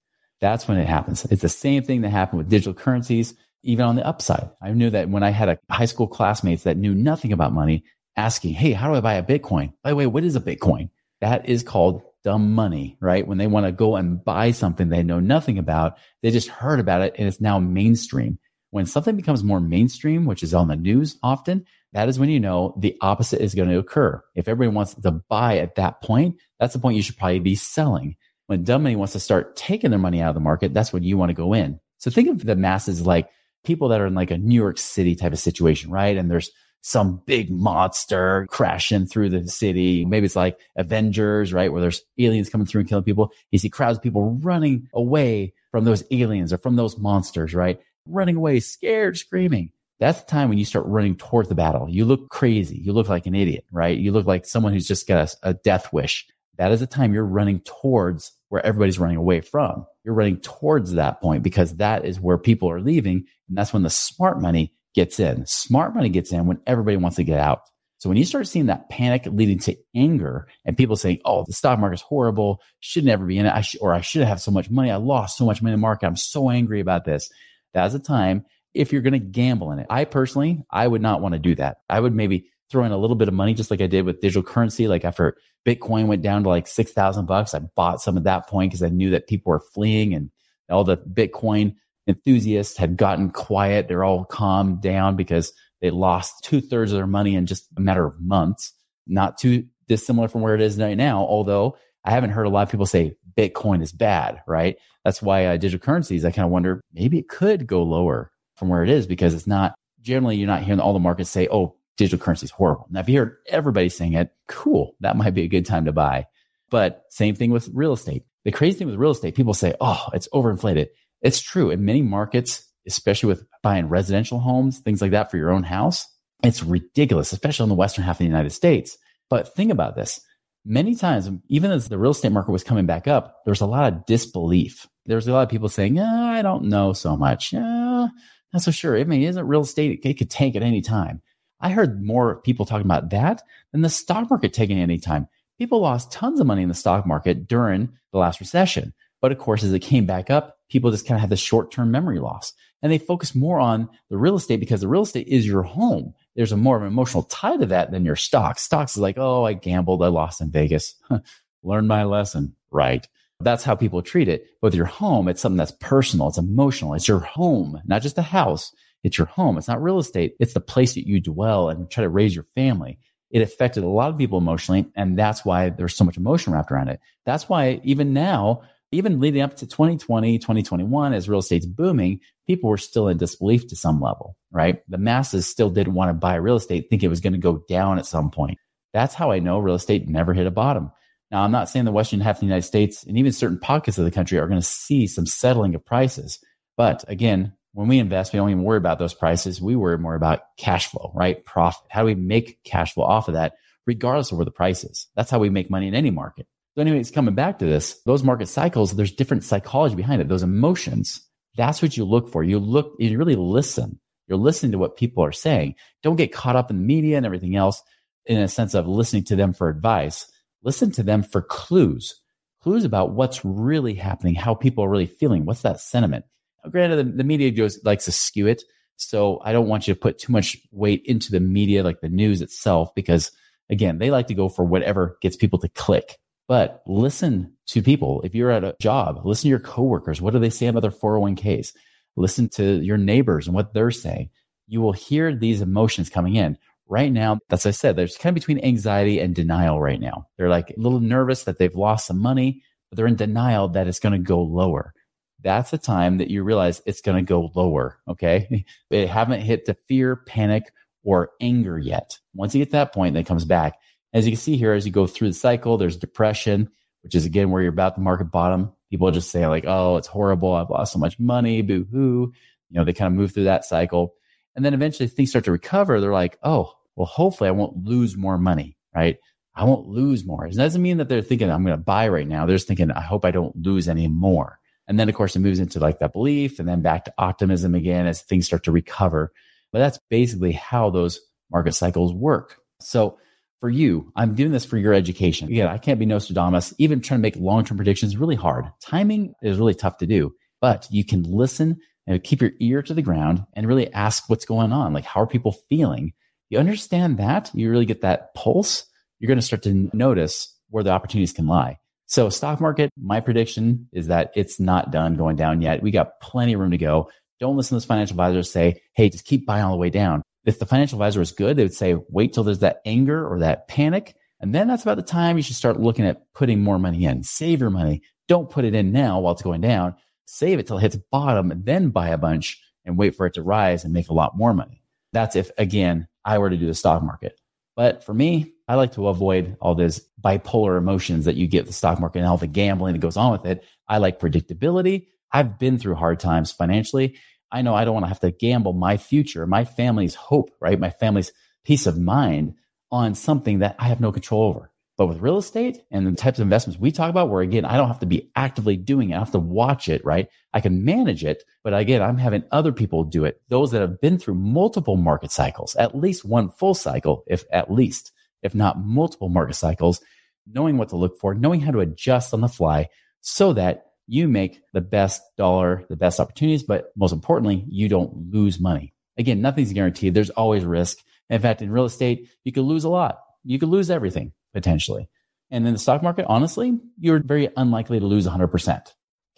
That's 0.41 0.67
when 0.67 0.79
it 0.79 0.89
happens. 0.89 1.25
It's 1.27 1.43
the 1.43 1.49
same 1.49 1.83
thing 1.83 2.01
that 2.01 2.11
happened 2.11 2.39
with 2.39 2.49
digital 2.49 2.75
currencies, 2.75 3.35
even 3.63 3.85
on 3.85 3.97
the 3.97 4.07
upside. 4.07 4.51
I 4.63 4.73
knew 4.73 4.91
that 4.91 5.09
when 5.09 5.23
I 5.23 5.31
had 5.31 5.49
a 5.49 5.59
high 5.71 5.85
school 5.85 6.09
classmates 6.09 6.65
that 6.65 6.77
knew 6.77 6.95
nothing 6.95 7.33
about 7.33 7.53
money 7.53 7.85
asking, 8.17 8.55
Hey, 8.55 8.73
how 8.73 8.89
do 8.89 8.95
I 8.97 9.01
buy 9.01 9.15
a 9.15 9.23
Bitcoin? 9.23 9.73
By 9.83 9.91
the 9.91 9.97
way, 9.97 10.07
what 10.07 10.25
is 10.25 10.37
a 10.37 10.41
Bitcoin? 10.41 10.91
That 11.21 11.49
is 11.49 11.63
called 11.63 12.03
dumb 12.23 12.53
money, 12.55 12.97
right? 13.01 13.27
When 13.27 13.39
they 13.39 13.47
want 13.47 13.67
to 13.67 13.73
go 13.73 13.97
and 13.97 14.25
buy 14.25 14.51
something 14.53 14.89
they 14.89 15.03
know 15.03 15.21
nothing 15.21 15.59
about, 15.59 15.99
they 16.23 16.31
just 16.31 16.49
heard 16.49 16.81
about 16.81 17.03
it 17.03 17.15
and 17.19 17.27
it's 17.27 17.41
now 17.41 17.59
mainstream. 17.59 18.39
When 18.71 18.87
something 18.87 19.17
becomes 19.17 19.43
more 19.43 19.61
mainstream, 19.61 20.27
which 20.27 20.43
is 20.43 20.55
on 20.55 20.69
the 20.69 20.77
news 20.77 21.19
often, 21.23 21.67
that 21.93 22.09
is 22.09 22.19
when 22.19 22.29
you 22.29 22.39
know 22.39 22.75
the 22.79 22.97
opposite 23.01 23.41
is 23.41 23.55
going 23.55 23.69
to 23.69 23.79
occur. 23.79 24.23
If 24.37 24.47
everybody 24.47 24.75
wants 24.75 24.95
to 24.95 25.11
buy 25.11 25.59
at 25.59 25.75
that 25.75 26.03
point, 26.03 26.37
that's 26.61 26.73
the 26.73 26.79
point 26.79 26.97
you 26.97 27.03
should 27.03 27.17
probably 27.17 27.41
be 27.41 27.57
selling. 27.57 28.17
When 28.47 28.63
dumb 28.63 28.85
money 28.85 28.97
wants 28.97 29.13
to 29.15 29.21
start 29.21 29.57
taking 29.57 29.91
their 29.91 29.99
money 29.99 30.21
out 30.21 30.29
of 30.29 30.35
the 30.35 30.41
market, 30.41 30.73
that's 30.73 30.93
when 30.93 31.03
you 31.03 31.17
want 31.17 31.31
to 31.31 31.35
go 31.35 31.53
in. 31.53 31.81
So 31.99 32.11
think 32.11 32.29
of 32.29 32.45
the 32.45 32.57
masses 32.57 33.07
like 33.07 33.29
people 33.65 33.89
that 33.89 34.01
are 34.01 34.07
in 34.07 34.15
like 34.15 34.31
a 34.31 34.39
New 34.39 34.55
York 34.55 34.79
City 34.79 35.15
type 35.15 35.33
of 35.33 35.39
situation, 35.39 35.91
right? 35.91 36.17
And 36.17 36.31
there's 36.31 36.51
some 36.83 37.23
big 37.27 37.51
monster 37.51 38.47
crashing 38.51 39.07
through 39.07 39.29
the 39.31 39.47
city. 39.49 40.05
Maybe 40.05 40.27
it's 40.27 40.37
like 40.37 40.59
Avengers, 40.77 41.53
right? 41.53 41.71
Where 41.73 41.83
there's 41.83 42.03
aliens 42.19 42.49
coming 42.49 42.67
through 42.67 42.81
and 42.81 42.89
killing 42.89 43.05
people. 43.05 43.33
You 43.51 43.59
see 43.59 43.69
crowds 43.69 43.99
of 43.99 44.03
people 44.03 44.39
running 44.43 44.89
away 44.95 45.53
from 45.71 45.85
those 45.85 46.03
aliens 46.11 46.53
or 46.53 46.59
from 46.59 46.77
those 46.77 46.99
monsters, 46.99 47.55
right? 47.55 47.81
running 48.07 48.37
away, 48.37 48.61
scared, 48.61 49.17
screaming. 49.17 49.71
That's 49.99 50.21
the 50.21 50.27
time 50.27 50.49
when 50.49 50.59
you 50.59 50.65
start 50.65 50.87
running 50.87 51.17
towards 51.17 51.49
the 51.49 51.55
battle. 51.55 51.89
You 51.89 52.05
look 52.05 52.31
crazy. 52.31 52.79
You 52.79 52.93
look 52.93 53.09
like 53.09 53.27
an 53.27 53.35
idiot, 53.35 53.65
right? 53.71 53.97
You 53.97 54.13
look 54.13 54.27
like 54.27 54.47
someone 54.47 54.73
who's 54.73 54.89
just 54.89 55.07
got 55.07 55.35
a, 55.43 55.51
a 55.51 55.55
death 55.55 55.93
wish. 55.93 56.27
That 56.57 56.73
is 56.73 56.81
the 56.81 56.87
time 56.87 57.13
you're 57.13 57.25
running 57.25 57.61
towards 57.61 58.33
where 58.49 58.65
everybody's 58.65 58.99
running 58.99 59.17
away 59.17 59.41
from. 59.41 59.87
You're 60.05 60.15
running 60.15 60.41
towards 60.41 60.93
that 60.93 61.21
point 61.21 61.43
because 61.43 61.77
that 61.77 62.05
is 62.05 62.19
where 62.19 62.39
people 62.39 62.71
are 62.71 62.81
leaving. 62.81 63.27
And 63.49 63.59
that's 63.59 63.73
when 63.73 63.83
the 63.83 63.91
smart 63.91 64.41
money 64.41 64.73
gets 64.95 65.21
in. 65.21 65.47
Smart 65.47 65.95
money 65.95 66.09
gets 66.09 66.33
in 66.33 66.47
when 66.47 66.61
everybody 66.67 66.97
wants 66.97 67.17
to 67.17 67.25
get 67.25 67.39
out. 67.39 67.63
So 67.99 68.09
when 68.09 68.17
you 68.17 68.25
start 68.25 68.47
seeing 68.47 68.67
that 68.67 68.89
panic 68.89 69.27
leading 69.27 69.59
to 69.61 69.77
anger 69.95 70.49
and 70.65 70.77
people 70.77 70.97
saying, 70.97 71.21
"Oh, 71.25 71.45
the 71.47 71.53
stock 71.53 71.79
market's 71.79 72.03
horrible, 72.03 72.61
should 72.81 73.05
never 73.05 73.27
be 73.27 73.37
in 73.37 73.47
it," 73.47 73.53
I 73.53 73.61
sh- 73.61 73.77
or 73.81 73.95
"I 73.95 74.01
should 74.01 74.23
have 74.23 74.41
so 74.41 74.51
much 74.51 74.71
money, 74.71 74.91
I 74.91 74.97
lost 74.97 75.37
so 75.37 75.45
much 75.45 75.61
money 75.61 75.75
in 75.75 75.81
the 75.81 75.83
market, 75.83 76.07
I'm 76.07 76.17
so 76.17 76.49
angry 76.49 76.81
about 76.81 77.05
this," 77.05 77.31
That's 77.73 77.95
a 77.95 77.99
time 77.99 78.45
if 78.75 78.93
you're 78.93 79.03
going 79.03 79.13
to 79.13 79.19
gamble 79.19 79.73
in 79.73 79.81
it. 79.81 79.87
I 79.91 80.05
personally, 80.05 80.63
I 80.71 80.87
would 80.87 81.03
not 81.03 81.21
want 81.21 81.35
to 81.35 81.39
do 81.39 81.55
that. 81.57 81.79
I 81.89 82.01
would 82.01 82.15
maybe 82.15 82.47
throw 82.71 82.85
in 82.85 82.93
a 82.93 82.99
little 82.99 83.17
bit 83.17 83.29
of 83.29 83.35
money, 83.35 83.55
just 83.55 83.71
like 83.71 83.81
I 83.81 83.87
did 83.87 84.05
with 84.05 84.21
digital 84.21 84.43
currency. 84.43 84.87
Like 84.89 85.05
after 85.05 85.37
Bitcoin 85.67 86.07
went 86.07 86.23
down 86.23 86.45
to 86.45 86.49
like 86.49 86.67
6,000 86.67 87.27
bucks, 87.27 87.55
I 87.55 87.61
bought 87.61 88.01
some 88.01 88.17
at 88.17 88.25
that 88.25 88.49
point 88.49 88.71
because 88.71 88.83
I 88.83 88.89
knew 88.89 89.11
that 89.11 89.27
people 89.27 89.51
were 89.51 89.63
fleeing 89.75 90.15
and 90.15 90.31
all 90.69 90.85
the 90.85 90.97
Bitcoin 90.97 91.75
enthusiasts 92.11 92.77
had 92.77 92.97
gotten 92.97 93.31
quiet. 93.31 93.89
They're 93.89 94.05
all 94.05 94.25
calmed 94.25 94.83
down 94.83 95.17
because 95.17 95.53
they 95.81 95.91
lost 95.91 96.45
two 96.45 96.61
thirds 96.61 96.93
of 96.93 96.99
their 96.99 97.07
money 97.07 97.35
in 97.35 97.47
just 97.47 97.67
a 97.77 97.81
matter 97.81 98.05
of 98.05 98.21
months. 98.21 98.73
Not 99.07 99.39
too 99.39 99.67
dissimilar 99.89 100.29
from 100.29 100.43
where 100.43 100.55
it 100.55 100.61
is 100.61 100.79
right 100.79 100.97
now, 100.97 101.21
although 101.21 101.77
I 102.05 102.11
haven't 102.11 102.31
heard 102.31 102.47
a 102.47 102.51
lot 102.51 102.63
of 102.63 102.71
people 102.71 102.87
say 102.87 103.17
Bitcoin 103.37 103.83
is 103.83 103.93
bad, 103.93 104.43
right? 104.47 104.77
That's 105.05 105.23
why 105.23 105.47
uh, 105.47 105.57
digital 105.57 105.85
currencies, 105.85 106.25
I 106.25 106.31
kind 106.31 106.45
of 106.45 106.53
wonder 106.53 106.81
maybe 106.93 107.19
it 107.19 107.29
could 107.29 107.67
go 107.67 107.83
lower 107.83 108.31
from 108.57 108.69
where 108.69 108.83
it 108.83 108.91
is 108.91 109.07
because 109.07 109.35
it's 109.35 109.47
not 109.47 109.75
generally 110.03 110.37
you're 110.37 110.47
not 110.47 110.63
hearing 110.63 110.81
all 110.81 110.93
the 110.93 110.99
markets 110.99 111.31
say, 111.31 111.49
oh, 111.51 111.77
digital 111.97 112.23
currency 112.23 112.45
is 112.45 112.51
horrible. 112.51 112.87
Now, 112.91 113.01
if 113.01 113.09
you 113.09 113.19
heard 113.19 113.37
everybody 113.47 113.89
saying 113.89 114.15
it, 114.15 114.31
cool, 114.49 114.97
that 115.01 115.17
might 115.17 115.35
be 115.35 115.43
a 115.43 115.49
good 115.49 115.67
time 115.67 115.87
to 115.87 115.93
buy. 115.93 116.27
But 116.71 117.05
same 117.11 117.35
thing 117.35 117.51
with 117.51 117.69
real 117.73 117.93
estate. 117.93 118.25
The 118.45 118.53
crazy 118.53 118.79
thing 118.79 118.87
with 118.87 118.97
real 118.97 119.11
estate, 119.11 119.35
people 119.35 119.55
say, 119.55 119.75
oh, 119.81 120.07
it's 120.15 120.29
overinflated. 120.29 120.89
It's 121.23 121.41
true. 121.41 121.71
In 121.71 121.85
many 121.85 122.03
markets, 122.03 122.67
especially 122.87 123.29
with 123.29 123.45
buying 123.63 123.89
residential 123.89 124.41
homes, 124.41 124.79
things 124.79 125.03
like 125.03 125.11
that 125.11 125.31
for 125.31 125.37
your 125.37 125.51
own 125.51 125.63
house, 125.63 126.07
it's 126.43 126.63
ridiculous, 126.63 127.33
especially 127.33 127.65
in 127.65 127.69
the 127.69 127.75
Western 127.75 128.05
half 128.05 128.17
of 128.17 128.19
the 128.21 128.25
United 128.25 128.51
States. 128.51 128.97
But 129.29 129.55
think 129.55 129.71
about 129.71 129.97
this 129.97 130.21
many 130.65 130.95
times, 130.95 131.31
even 131.49 131.71
as 131.71 131.89
the 131.89 131.99
real 131.99 132.11
estate 132.11 132.33
market 132.33 132.53
was 132.53 132.65
coming 132.65 132.87
back 132.87 133.09
up, 133.09 133.43
there 133.45 133.53
was 133.53 133.61
a 133.61 133.67
lot 133.67 133.93
of 133.93 134.07
disbelief. 134.07 134.87
There 135.07 135.17
was 135.17 135.27
a 135.27 135.33
lot 135.33 135.43
of 135.43 135.49
people 135.49 135.69
saying, 135.69 135.97
yeah, 135.97 136.25
I 136.25 136.43
don't 136.43 136.65
know 136.65 136.93
so 136.93 137.17
much. 137.17 137.53
Yeah, 137.53 138.09
not 138.53 138.63
so 138.63 138.71
sure. 138.71 138.99
I 138.99 139.05
mean, 139.05 139.23
isn't 139.23 139.47
real 139.47 139.63
estate, 139.63 140.01
it 140.05 140.19
could 140.19 140.31
tank 140.31 140.57
at 140.57 140.63
any 140.63 140.81
time. 140.81 141.23
I 141.61 141.71
heard 141.71 142.03
more 142.03 142.41
people 142.41 142.65
talking 142.65 142.87
about 142.87 143.11
that 143.11 143.43
than 143.73 143.83
the 143.83 143.91
stock 143.91 144.31
market 144.31 144.53
taking 144.53 144.79
any 144.79 144.99
time. 144.99 145.29
People 145.59 145.81
lost 145.81 146.13
tons 146.13 146.41
of 146.41 146.47
money 146.47 146.63
in 146.63 146.69
the 146.69 146.75
stock 146.75 147.07
market 147.07 147.47
during 147.47 147.91
the 148.13 148.19
last 148.19 148.41
recession. 148.41 148.95
But 149.21 149.33
of 149.33 149.39
course, 149.39 149.63
as 149.63 149.73
it 149.73 149.81
came 149.81 150.07
back 150.07 150.31
up, 150.31 150.57
people 150.71 150.91
just 150.91 151.07
kind 151.07 151.17
of 151.17 151.21
have 151.21 151.31
this 151.31 151.41
short 151.41 151.71
term 151.71 151.91
memory 151.91 152.19
loss 152.19 152.55
and 152.83 152.91
they 152.91 152.99
focus 152.99 153.35
more 153.35 153.61
on 153.61 153.89
the 154.09 154.17
real 154.17 154.37
estate 154.37 154.61
because 154.61 154.81
the 154.81 154.89
real 154.89 155.03
estate 155.03 155.29
is 155.29 155.47
your 155.47 155.63
home. 155.63 156.15
There's 156.35 156.53
a 156.53 156.57
more 156.57 156.77
of 156.77 156.83
an 156.83 156.89
emotional 156.89 157.25
tie 157.25 157.57
to 157.57 157.67
that 157.67 157.91
than 157.91 158.05
your 158.05 158.17
stocks. 158.17 158.63
Stocks 158.63 158.93
is 158.93 158.99
like, 159.03 159.19
oh, 159.19 159.45
I 159.45 159.53
gambled, 159.53 160.03
I 160.03 160.09
lost 160.09 160.41
in 160.41 160.51
Vegas. 160.51 160.95
Learn 161.63 161.87
my 161.87 162.05
lesson. 162.05 162.55
Right. 162.71 163.07
That's 163.41 163.65
how 163.65 163.75
people 163.75 164.03
treat 164.03 164.29
it. 164.29 164.47
But 164.61 164.69
with 164.69 164.75
your 164.75 164.87
home, 164.87 165.29
it's 165.29 165.41
something 165.41 165.59
that's 165.59 165.73
personal. 165.73 166.29
It's 166.29 166.39
emotional. 166.39 166.95
It's 166.95 167.09
your 167.09 167.21
home, 167.21 167.81
not 167.87 168.03
just 168.03 168.19
a 168.19 168.23
house. 168.23 168.73
It's 169.03 169.19
your 169.19 169.27
home. 169.27 169.57
It's 169.57 169.69
not 169.69 169.83
real 169.83 169.99
estate. 169.99 170.35
It's 170.41 170.55
the 170.55 170.61
place 170.61 170.95
that 170.95 171.07
you 171.07 171.21
dwell 171.21 171.69
and 171.69 171.91
try 171.91 172.03
to 172.03 172.11
raise 172.11 172.35
your 172.35 172.45
family. 172.55 172.99
It 173.31 173.43
affected 173.43 173.83
a 173.83 173.89
lot 173.89 174.11
of 174.11 174.19
people 174.19 174.39
emotionally. 174.39 174.87
And 174.95 175.19
that's 175.19 175.45
why 175.45 175.71
there's 175.71 175.97
so 175.97 176.05
much 176.05 176.17
emotion 176.17 176.53
wrapped 176.53 176.71
around 176.71 176.89
it. 176.89 177.01
That's 177.25 177.49
why 177.49 177.81
even 177.83 178.13
now, 178.13 178.63
even 178.93 179.21
leading 179.21 179.43
up 179.43 179.57
to 179.57 179.67
2020, 179.67 180.39
2021, 180.39 181.13
as 181.13 181.29
real 181.29 181.39
estate's 181.39 181.67
booming, 181.67 182.21
people 182.47 182.71
were 182.71 182.77
still 182.77 183.09
in 183.09 183.17
disbelief 183.17 183.69
to 183.69 183.77
some 183.77 184.01
level, 184.01 184.37
right? 184.51 184.81
The 184.89 184.99
masses 184.99 185.47
still 185.47 185.71
didn't 185.71 185.95
want 185.95 186.09
to 186.09 186.15
buy 186.15 186.35
real 186.35 186.57
estate, 186.57 186.87
think 186.91 187.03
it 187.03 187.09
was 187.09 187.21
going 187.21 187.35
to 187.35 187.39
go 187.39 187.63
down 187.69 187.99
at 187.99 188.07
some 188.07 188.31
point. 188.31 188.59
That's 188.93 189.15
how 189.15 189.31
I 189.31 189.39
know 189.39 189.59
real 189.59 189.77
estate 189.77 190.09
never 190.09 190.35
hit 190.35 190.47
a 190.47 190.51
bottom. 190.51 190.91
Now, 191.31 191.43
I'm 191.43 191.53
not 191.53 191.69
saying 191.69 191.85
the 191.85 191.93
Western 191.93 192.21
half 192.21 192.37
of 192.37 192.41
the 192.41 192.47
United 192.47 192.67
States 192.67 193.05
and 193.05 193.17
even 193.17 193.33
certain 193.33 193.61
pockets 193.61 193.99
of 193.99 194.05
the 194.05 194.11
country 194.11 194.39
are 194.39 194.49
going 194.49 194.61
to 194.61 194.67
see 194.67 195.07
some 195.07 195.27
settling 195.27 195.77
of 195.77 195.85
prices. 195.85 196.41
But 196.77 197.05
again, 197.07 197.53
when 197.73 197.87
we 197.87 198.01
invest, 198.01 198.33
we 198.33 198.39
don't 198.39 198.51
even 198.51 198.65
worry 198.65 198.79
about 198.79 198.99
those 198.99 199.15
prices. 199.15 199.61
We 199.61 199.77
worry 199.77 199.97
more 199.97 200.17
about 200.17 200.41
cash 200.59 200.89
flow, 200.89 201.13
right? 201.15 201.45
Profit. 201.45 201.87
How 201.89 202.01
do 202.01 202.07
we 202.07 202.17
make 202.17 202.59
cash 202.65 202.95
flow 202.95 203.05
off 203.05 203.29
of 203.29 203.35
that, 203.35 203.53
regardless 203.87 204.33
of 204.33 204.39
where 204.39 204.45
the 204.45 204.51
price 204.51 204.83
is? 204.83 205.07
That's 205.15 205.31
how 205.31 205.39
we 205.39 205.51
make 205.51 205.71
money 205.71 205.87
in 205.87 205.95
any 205.95 206.11
market. 206.11 206.49
So, 206.75 206.83
anyways, 206.83 207.11
coming 207.11 207.35
back 207.35 207.59
to 207.59 207.67
this, 207.67 208.01
those 208.07 208.23
market 208.23 208.47
cycles, 208.47 208.93
there's 208.93 209.13
different 209.13 209.45
psychology 209.45 209.97
behind 209.97 210.21
it. 210.21 210.29
Those 210.29 210.43
emotions, 210.43 211.21
that's 211.57 211.83
what 211.83 211.97
you 211.97 212.05
look 212.05 212.31
for. 212.31 212.45
You 212.45 212.59
look, 212.59 212.95
you 212.99 213.19
really 213.19 213.37
listen. 213.37 213.99
You're 214.29 214.39
listening 214.39 214.73
to 214.73 214.79
what 214.79 214.97
people 214.97 215.25
are 215.25 215.33
saying. 215.33 215.75
Don't 216.05 216.17
get 216.17 216.33
caught 216.33 216.55
up 216.55 216.71
in 216.71 216.79
the 216.79 216.85
media 216.85 217.17
and 217.17 217.27
everything 217.27 217.57
else 217.57 217.83
in 218.27 218.39
a 218.39 218.47
sense 218.47 218.75
of 218.75 218.87
listening 218.87 219.25
to 219.25 219.37
them 219.37 219.53
for 219.53 219.69
advice. 219.69 220.31
Listen 220.63 220.93
to 220.93 221.03
them 221.03 221.25
for 221.25 221.43
clues, 221.43 222.21
clues 222.63 222.85
about 222.85 223.13
what's 223.13 223.45
really 223.45 223.95
happening, 223.95 224.37
how 224.37 224.55
people 224.55 224.85
are 224.85 224.91
really 224.91 225.07
feeling. 225.07 225.45
What's 225.45 225.63
that 225.63 225.81
sentiment? 225.81 226.25
Now, 226.63 226.71
granted, 226.71 226.97
the, 226.97 227.17
the 227.17 227.25
media 227.25 227.51
just 227.51 227.85
likes 227.85 228.05
to 228.05 228.13
skew 228.13 228.47
it. 228.47 228.63
So 228.97 229.41
I 229.43 229.53
don't 229.53 229.67
want 229.67 229.89
you 229.89 229.95
to 229.95 230.01
put 230.01 230.19
too 230.19 230.33
much 230.33 230.59
weight 230.71 231.03
into 231.07 231.33
the 231.33 231.41
media, 231.41 231.83
like 231.83 232.01
the 232.01 232.09
news 232.09 232.43
itself, 232.43 232.95
because 232.95 233.33
again, 233.69 233.99
they 233.99 234.13
like 234.13 234.29
to 234.29 234.35
go 234.35 234.49
for 234.49 234.65
whatever 234.65 235.17
gets 235.21 235.37
people 235.37 235.59
to 235.61 235.69
click. 235.71 236.20
But 236.51 236.83
listen 236.85 237.53
to 237.69 237.81
people. 237.81 238.23
If 238.25 238.35
you're 238.35 238.51
at 238.51 238.65
a 238.65 238.75
job, 238.81 239.25
listen 239.25 239.43
to 239.43 239.51
your 239.51 239.61
coworkers. 239.61 240.21
What 240.21 240.33
do 240.33 240.41
they 240.41 240.51
say 240.51 240.67
about 240.67 240.81
their 240.81 240.91
401ks? 240.91 241.73
Listen 242.17 242.49
to 242.49 242.83
your 242.83 242.97
neighbors 242.97 243.47
and 243.47 243.55
what 243.55 243.73
they're 243.73 243.93
saying. 243.93 244.31
You 244.67 244.81
will 244.81 244.91
hear 244.93 245.33
these 245.33 245.61
emotions 245.61 246.11
coming 246.11 246.35
in. 246.35 246.59
Right 246.89 247.13
now, 247.13 247.39
as 247.51 247.67
I 247.67 247.71
said, 247.71 247.95
there's 247.95 248.17
kind 248.17 248.37
of 248.37 248.41
between 248.41 248.59
anxiety 248.65 249.21
and 249.21 249.33
denial 249.33 249.81
right 249.81 250.01
now. 250.01 250.27
They're 250.39 250.49
like 250.49 250.71
a 250.71 250.81
little 250.81 250.99
nervous 250.99 251.45
that 251.45 251.59
they've 251.59 251.73
lost 251.73 252.09
some 252.09 252.19
money, 252.19 252.65
but 252.91 252.97
they're 252.97 253.07
in 253.07 253.15
denial 253.15 253.69
that 253.69 253.87
it's 253.87 254.01
going 254.01 254.15
to 254.15 254.19
go 254.19 254.43
lower. 254.43 254.93
That's 255.41 255.71
the 255.71 255.79
time 255.79 256.19
that 256.19 256.31
you 256.31 256.43
realize 256.43 256.83
it's 256.85 257.01
going 257.01 257.25
to 257.25 257.29
go 257.29 257.53
lower. 257.55 258.01
Okay. 258.09 258.67
They 258.91 259.07
haven't 259.07 259.43
hit 259.43 259.67
the 259.67 259.77
fear, 259.87 260.17
panic, 260.17 260.65
or 261.05 261.31
anger 261.41 261.79
yet. 261.79 262.19
Once 262.35 262.57
you 262.57 262.65
get 262.65 262.73
that 262.73 262.93
point, 262.93 263.15
then 263.15 263.21
it 263.21 263.29
comes 263.29 263.45
back. 263.45 263.75
As 264.13 264.27
you 264.27 264.33
can 264.33 264.41
see 264.41 264.57
here, 264.57 264.73
as 264.73 264.87
you 264.87 264.93
go 264.93 265.07
through 265.07 265.29
the 265.29 265.35
cycle, 265.35 265.79
there's 265.79 265.97
depression, 265.97 266.69
which 267.03 267.15
is 267.15 267.25
again 267.25 267.51
where 267.51 267.63
you're 267.63 267.73
about 267.73 267.95
the 267.95 268.01
market 268.01 268.27
bottom. 268.27 268.73
People 268.91 269.11
just 269.11 269.31
say 269.31 269.47
like, 269.47 269.65
"Oh, 269.67 269.97
it's 269.97 270.09
horrible. 270.09 270.53
I've 270.53 270.71
lost 270.71 270.93
so 270.93 270.99
much 270.99 271.19
money. 271.19 271.63
Boo 271.63 271.87
hoo." 271.91 272.33
You 272.71 272.79
know, 272.79 272.85
they 272.85 272.93
kind 272.93 273.13
of 273.13 273.19
move 273.19 273.33
through 273.33 273.45
that 273.45 273.65
cycle, 273.65 274.15
and 274.57 274.65
then 274.65 274.75
eventually 274.75 275.09
things 275.09 275.31
start 275.31 275.45
to 275.45 275.53
recover. 275.53 276.01
They're 276.01 276.13
like, 276.13 276.39
"Oh, 276.43 276.75
well, 276.97 277.07
hopefully 277.07 277.49
I 277.49 277.53
won't 277.53 277.85
lose 277.85 278.17
more 278.17 278.39
money, 278.39 278.77
right? 278.95 279.19
I 279.55 279.65
won't 279.65 279.87
lose 279.87 280.25
more." 280.27 280.47
It 280.47 280.57
doesn't 280.57 280.83
mean 280.83 280.97
that 280.97 281.09
they're 281.09 281.23
thinking 281.23 281.51
I'm 281.51 281.65
going 281.65 281.79
to 281.79 281.83
buy 281.83 282.09
right 282.09 282.27
now. 282.27 282.47
They're 282.47 282.57
just 282.57 282.69
thinking, 282.69 282.91
"I 282.91 283.01
hope 283.01 283.25
I 283.25 283.31
don't 283.31 283.57
lose 283.65 283.89
any 283.89 284.09
more." 284.09 284.59
And 284.89 284.99
then, 284.99 285.09
of 285.09 285.15
course, 285.15 285.37
it 285.37 285.41
moves 285.41 285.61
into 285.61 285.79
like 285.79 286.01
that 286.01 286.13
belief, 286.13 286.59
and 286.59 286.69
then 286.69 286.83
back 286.83 287.05
to 287.05 287.15
optimism 287.17 287.77
again 287.77 288.09
as 288.09 288.23
things 288.23 288.47
start 288.47 288.65
to 288.65 288.73
recover. 288.73 289.33
But 289.73 289.79
that's 289.79 290.01
basically 290.11 290.51
how 290.53 290.91
those 290.91 291.21
market 291.53 291.75
cycles 291.75 292.13
work. 292.13 292.57
So 292.81 293.19
for 293.61 293.69
you, 293.69 294.11
I'm 294.17 294.35
doing 294.35 294.53
this 294.53 294.65
for 294.65 294.79
your 294.79 294.95
education. 294.95 295.49
Again, 295.49 295.69
I 295.69 295.79
can't 295.79 295.99
be 295.99 296.07
Nostradamus. 296.07 296.75
Even 296.79 297.01
trying 297.01 297.19
to 297.21 297.23
make 297.23 297.37
long 297.37 297.65
term 297.65 297.77
predictions 297.77 298.13
is 298.13 298.19
really 298.19 298.37
hard. 298.37 298.67
Timing 298.83 299.35
is 299.43 299.59
really 299.59 299.75
tough 299.75 299.99
to 299.99 300.07
do, 300.07 300.35
but 300.61 300.89
you 300.91 301.05
can 301.05 301.23
listen 301.23 301.79
and 302.07 302.23
keep 302.25 302.41
your 302.41 302.53
ear 302.61 302.83
to 302.83 302.95
the 302.95 303.03
ground 303.03 303.45
and 303.55 303.69
really 303.69 303.93
ask 303.93 304.29
what's 304.29 304.47
going 304.47 304.73
on. 304.73 304.93
Like, 304.93 305.05
how 305.05 305.21
are 305.21 305.27
people 305.27 305.57
feeling? 305.69 306.13
You 306.49 306.59
understand 306.59 307.19
that, 307.19 307.51
you 307.55 307.71
really 307.71 307.87
get 307.87 308.01
that 308.01 308.35
pulse. 308.35 308.87
You're 309.19 309.29
going 309.29 309.39
to 309.39 309.45
start 309.45 309.63
to 309.65 309.91
notice 309.93 310.53
where 310.71 310.83
the 310.83 310.91
opportunities 310.91 311.33
can 311.33 311.47
lie. 311.47 311.79
So, 312.07 312.29
stock 312.31 312.61
market, 312.61 312.91
my 313.01 313.21
prediction 313.21 313.89
is 313.93 314.09
that 314.09 314.33
it's 314.35 314.59
not 314.59 314.91
done 314.91 315.15
going 315.15 315.37
down 315.37 315.63
yet. 315.63 315.83
We 315.83 315.91
got 315.91 316.21
plenty 316.21 316.55
of 316.55 316.61
room 316.61 316.73
to 316.73 316.79
go. 316.79 317.11
Don't 317.39 317.57
listen 317.57 317.71
to 317.71 317.75
those 317.77 317.85
financial 317.85 318.15
advisors 318.15 318.51
say, 318.51 318.81
hey, 318.95 319.11
just 319.11 319.25
keep 319.25 319.47
buying 319.47 319.63
all 319.63 319.71
the 319.71 319.77
way 319.77 319.91
down 319.91 320.23
if 320.45 320.59
the 320.59 320.67
financial 320.67 320.97
advisor 320.97 321.21
is 321.21 321.33
good, 321.33 321.57
they 321.57 321.63
would 321.63 321.75
say, 321.75 321.97
wait 322.09 322.33
till 322.33 322.45
there's 322.45 322.61
that 322.61 322.81
anger 322.85 323.27
or 323.27 323.41
that 323.41 323.69
panic. 323.69 324.15
And 324.41 324.55
then 324.55 324.69
that's 324.69 324.83
about 324.83 324.97
the 324.97 325.03
time 325.03 325.37
you 325.37 325.43
should 325.43 325.57
start 325.57 325.81
looking 325.81 326.07
at 326.07 326.23
putting 326.35 326.61
more 326.61 326.79
money 326.79 327.05
in. 327.05 327.23
Save 327.23 327.61
your 327.61 327.71
money. 327.71 328.03
Don't 328.27 328.49
put 328.49 328.65
it 328.65 328.75
in 328.75 328.93
now 328.93 329.21
while 329.21 329.35
it's 329.35 329.43
going 329.43 329.61
down. 329.61 329.95
Save 330.27 330.59
it 330.59 330.67
till 330.67 330.79
it 330.79 330.83
hits 330.83 330.97
bottom 331.11 331.51
and 331.51 331.67
then 331.67 331.91
buy 331.91 332.09
a 332.09 332.19
bunch 332.19 332.63
and 332.85 332.97
wait 332.97 333.15
for 333.15 333.27
it 333.27 333.35
to 333.35 333.43
rise 333.43 333.85
and 333.85 333.93
make 333.93 334.09
a 334.09 334.15
lot 334.15 334.37
more 334.37 334.55
money. 334.55 334.83
That's 335.13 335.37
if, 335.37 335.51
again, 335.59 336.09
I 336.25 336.39
were 336.39 336.49
to 336.49 336.57
do 336.57 336.67
the 336.67 336.75
stock 336.75 337.03
market. 337.03 337.39
But 337.77 338.05
for 338.05 338.15
me, 338.15 338.53
I 338.69 338.77
like 338.77 338.93
to 338.93 339.09
avoid 339.09 339.57
all 339.61 339.75
these 339.75 340.01
bipolar 340.23 340.79
emotions 340.79 341.25
that 341.25 341.37
you 341.37 341.47
get 341.47 341.67
the 341.67 341.73
stock 341.73 342.01
market 342.01 342.21
and 342.21 342.29
all 342.29 342.37
the 342.37 342.47
gambling 342.47 342.93
that 342.93 343.01
goes 343.01 343.17
on 343.17 343.33
with 343.33 343.45
it. 343.45 343.65
I 343.89 343.99
like 343.99 344.21
predictability. 344.21 345.09
I've 345.33 345.59
been 345.59 345.79
through 345.79 345.97
hard 345.97 346.21
times 346.21 346.53
financially 346.53 347.17
I 347.53 347.63
know 347.63 347.75
I 347.75 347.85
don't 347.85 347.95
want 347.95 348.05
to 348.05 348.09
have 348.09 348.21
to 348.21 348.31
gamble 348.31 348.73
my 348.73 348.97
future, 348.97 349.47
my 349.47 349.65
family's 349.65 350.15
hope, 350.15 350.51
right? 350.61 350.79
My 350.79 350.91
family's 350.91 351.33
peace 351.65 351.87
of 351.87 351.99
mind 351.99 352.55
on 352.91 353.15
something 353.15 353.61
that 353.61 353.77
I 353.79 353.89
have 353.89 354.01
no 354.01 354.13
control 354.13 354.45
over. 354.45 354.71
But 354.97 355.07
with 355.07 355.23
real 355.23 355.39
estate 355.39 355.83
and 355.91 356.07
the 356.07 356.13
types 356.13 356.39
of 356.39 356.43
investments 356.43 356.79
we 356.79 356.93
talk 356.93 357.09
about, 357.09 357.31
where 357.31 357.41
again, 357.41 357.65
I 357.65 357.79
don't 357.79 357.89
have 357.89 358.01
to 358.01 358.07
be 358.07 358.31
actively 358.37 358.77
doing 358.77 359.11
it, 359.11 359.17
I 359.17 359.19
have 359.21 359.33
to 359.33 359.39
watch 359.39 359.89
it, 359.89 360.05
right? 360.05 360.29
I 360.53 360.61
can 360.61 360.85
manage 360.85 361.25
it. 361.25 361.43
But 361.65 361.73
again, 361.73 362.03
I'm 362.03 362.19
having 362.19 362.45
other 362.51 362.71
people 362.71 363.05
do 363.05 363.25
it. 363.25 363.41
Those 363.49 363.71
that 363.71 363.81
have 363.81 364.01
been 364.03 364.19
through 364.19 364.35
multiple 364.35 364.97
market 364.97 365.31
cycles, 365.31 365.75
at 365.77 365.97
least 365.97 366.27
one 366.27 366.51
full 366.51 366.75
cycle, 366.75 367.25
if 367.27 367.45
at 367.51 367.73
least, 367.73 368.13
if 368.43 368.55
not 368.55 368.79
multiple 368.79 369.31
market 369.31 369.55
cycles, 369.55 370.03
knowing 370.47 370.77
what 370.77 370.91
to 370.91 370.97
look 370.97 371.19
for, 371.19 371.35
knowing 371.35 371.63
how 371.63 371.71
to 371.71 371.81
adjust 371.81 372.35
on 372.35 372.43
the 372.43 372.49
fly 372.49 372.89
so 373.23 373.55
that 373.55 373.90
you 374.11 374.27
make 374.27 374.61
the 374.73 374.81
best 374.81 375.23
dollar, 375.37 375.85
the 375.89 375.97
best 375.97 376.19
opportunities, 376.19 376.65
but 376.65 376.91
most 376.97 377.13
importantly, 377.13 377.65
you 377.69 377.89
don't 377.89 378.33
lose 378.33 378.59
money. 378.59 378.93
Again, 379.17 379.41
nothing's 379.41 379.73
guaranteed. 379.73 380.15
There's 380.15 380.31
always 380.31 380.65
risk. 380.65 380.99
In 381.29 381.41
fact, 381.41 381.63
in 381.63 381.71
real 381.71 381.85
estate, 381.85 382.29
you 382.43 382.51
could 382.51 382.65
lose 382.65 382.83
a 382.83 382.89
lot. 382.89 383.21
You 383.45 383.61
could 383.61 383.69
lose 383.69 383.89
everything 383.89 384.33
potentially. 384.53 385.09
And 385.51 385.65
in 385.65 385.73
the 385.73 385.79
stock 385.79 386.03
market, 386.03 386.27
honestly, 386.29 386.77
you're 386.99 387.23
very 387.23 387.51
unlikely 387.57 388.01
to 388.01 388.07
lose 388.07 388.27
100%. 388.27 388.81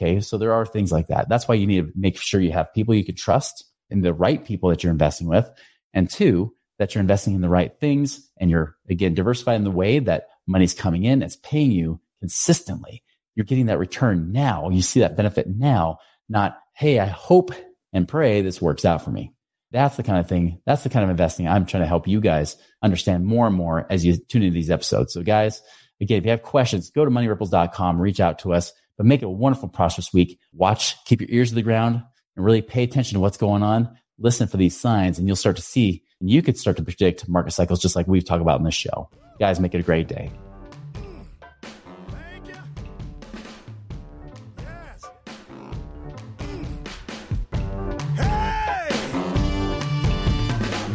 Okay. 0.00 0.20
So 0.20 0.38
there 0.38 0.54
are 0.54 0.64
things 0.64 0.90
like 0.90 1.08
that. 1.08 1.28
That's 1.28 1.46
why 1.46 1.56
you 1.56 1.66
need 1.66 1.86
to 1.86 1.92
make 1.94 2.16
sure 2.16 2.40
you 2.40 2.52
have 2.52 2.72
people 2.72 2.94
you 2.94 3.04
can 3.04 3.14
trust 3.14 3.64
and 3.90 4.02
the 4.02 4.14
right 4.14 4.42
people 4.42 4.70
that 4.70 4.82
you're 4.82 4.92
investing 4.92 5.28
with. 5.28 5.50
And 5.92 6.08
two, 6.08 6.54
that 6.78 6.94
you're 6.94 7.02
investing 7.02 7.34
in 7.34 7.42
the 7.42 7.48
right 7.50 7.78
things 7.78 8.26
and 8.40 8.50
you're 8.50 8.76
again 8.88 9.12
diversified 9.12 9.56
in 9.56 9.64
the 9.64 9.70
way 9.70 9.98
that 9.98 10.28
money's 10.46 10.72
coming 10.72 11.04
in, 11.04 11.22
it's 11.22 11.36
paying 11.36 11.70
you 11.70 12.00
consistently 12.20 13.01
you're 13.34 13.44
getting 13.44 13.66
that 13.66 13.78
return 13.78 14.32
now. 14.32 14.70
You 14.70 14.82
see 14.82 15.00
that 15.00 15.16
benefit 15.16 15.48
now, 15.48 15.98
not, 16.28 16.58
hey, 16.74 16.98
I 16.98 17.06
hope 17.06 17.52
and 17.92 18.08
pray 18.08 18.42
this 18.42 18.62
works 18.62 18.84
out 18.84 19.02
for 19.02 19.10
me. 19.10 19.32
That's 19.70 19.96
the 19.96 20.02
kind 20.02 20.18
of 20.18 20.28
thing, 20.28 20.60
that's 20.66 20.82
the 20.82 20.90
kind 20.90 21.04
of 21.04 21.10
investing 21.10 21.48
I'm 21.48 21.64
trying 21.64 21.82
to 21.82 21.88
help 21.88 22.06
you 22.06 22.20
guys 22.20 22.56
understand 22.82 23.24
more 23.24 23.46
and 23.46 23.56
more 23.56 23.86
as 23.88 24.04
you 24.04 24.16
tune 24.16 24.42
into 24.42 24.54
these 24.54 24.70
episodes. 24.70 25.14
So, 25.14 25.22
guys, 25.22 25.62
again, 26.00 26.18
if 26.18 26.24
you 26.24 26.30
have 26.30 26.42
questions, 26.42 26.90
go 26.90 27.04
to 27.04 27.10
moneyripples.com, 27.10 27.98
reach 27.98 28.20
out 28.20 28.40
to 28.40 28.52
us, 28.52 28.72
but 28.98 29.06
make 29.06 29.22
it 29.22 29.26
a 29.26 29.30
wonderful, 29.30 29.70
prosperous 29.70 30.12
week. 30.12 30.38
Watch, 30.52 31.02
keep 31.06 31.22
your 31.22 31.30
ears 31.30 31.50
to 31.50 31.54
the 31.54 31.62
ground 31.62 32.02
and 32.36 32.44
really 32.44 32.60
pay 32.60 32.82
attention 32.82 33.14
to 33.14 33.20
what's 33.20 33.38
going 33.38 33.62
on. 33.62 33.96
Listen 34.18 34.46
for 34.46 34.58
these 34.58 34.78
signs, 34.78 35.18
and 35.18 35.26
you'll 35.26 35.36
start 35.36 35.56
to 35.56 35.62
see, 35.62 36.02
and 36.20 36.30
you 36.30 36.42
could 36.42 36.58
start 36.58 36.76
to 36.76 36.82
predict 36.82 37.28
market 37.28 37.52
cycles 37.52 37.80
just 37.80 37.96
like 37.96 38.06
we've 38.06 38.24
talked 38.24 38.42
about 38.42 38.58
in 38.58 38.64
this 38.64 38.74
show. 38.74 39.08
Guys, 39.40 39.58
make 39.58 39.74
it 39.74 39.80
a 39.80 39.84
great 39.84 40.06
day. 40.06 40.30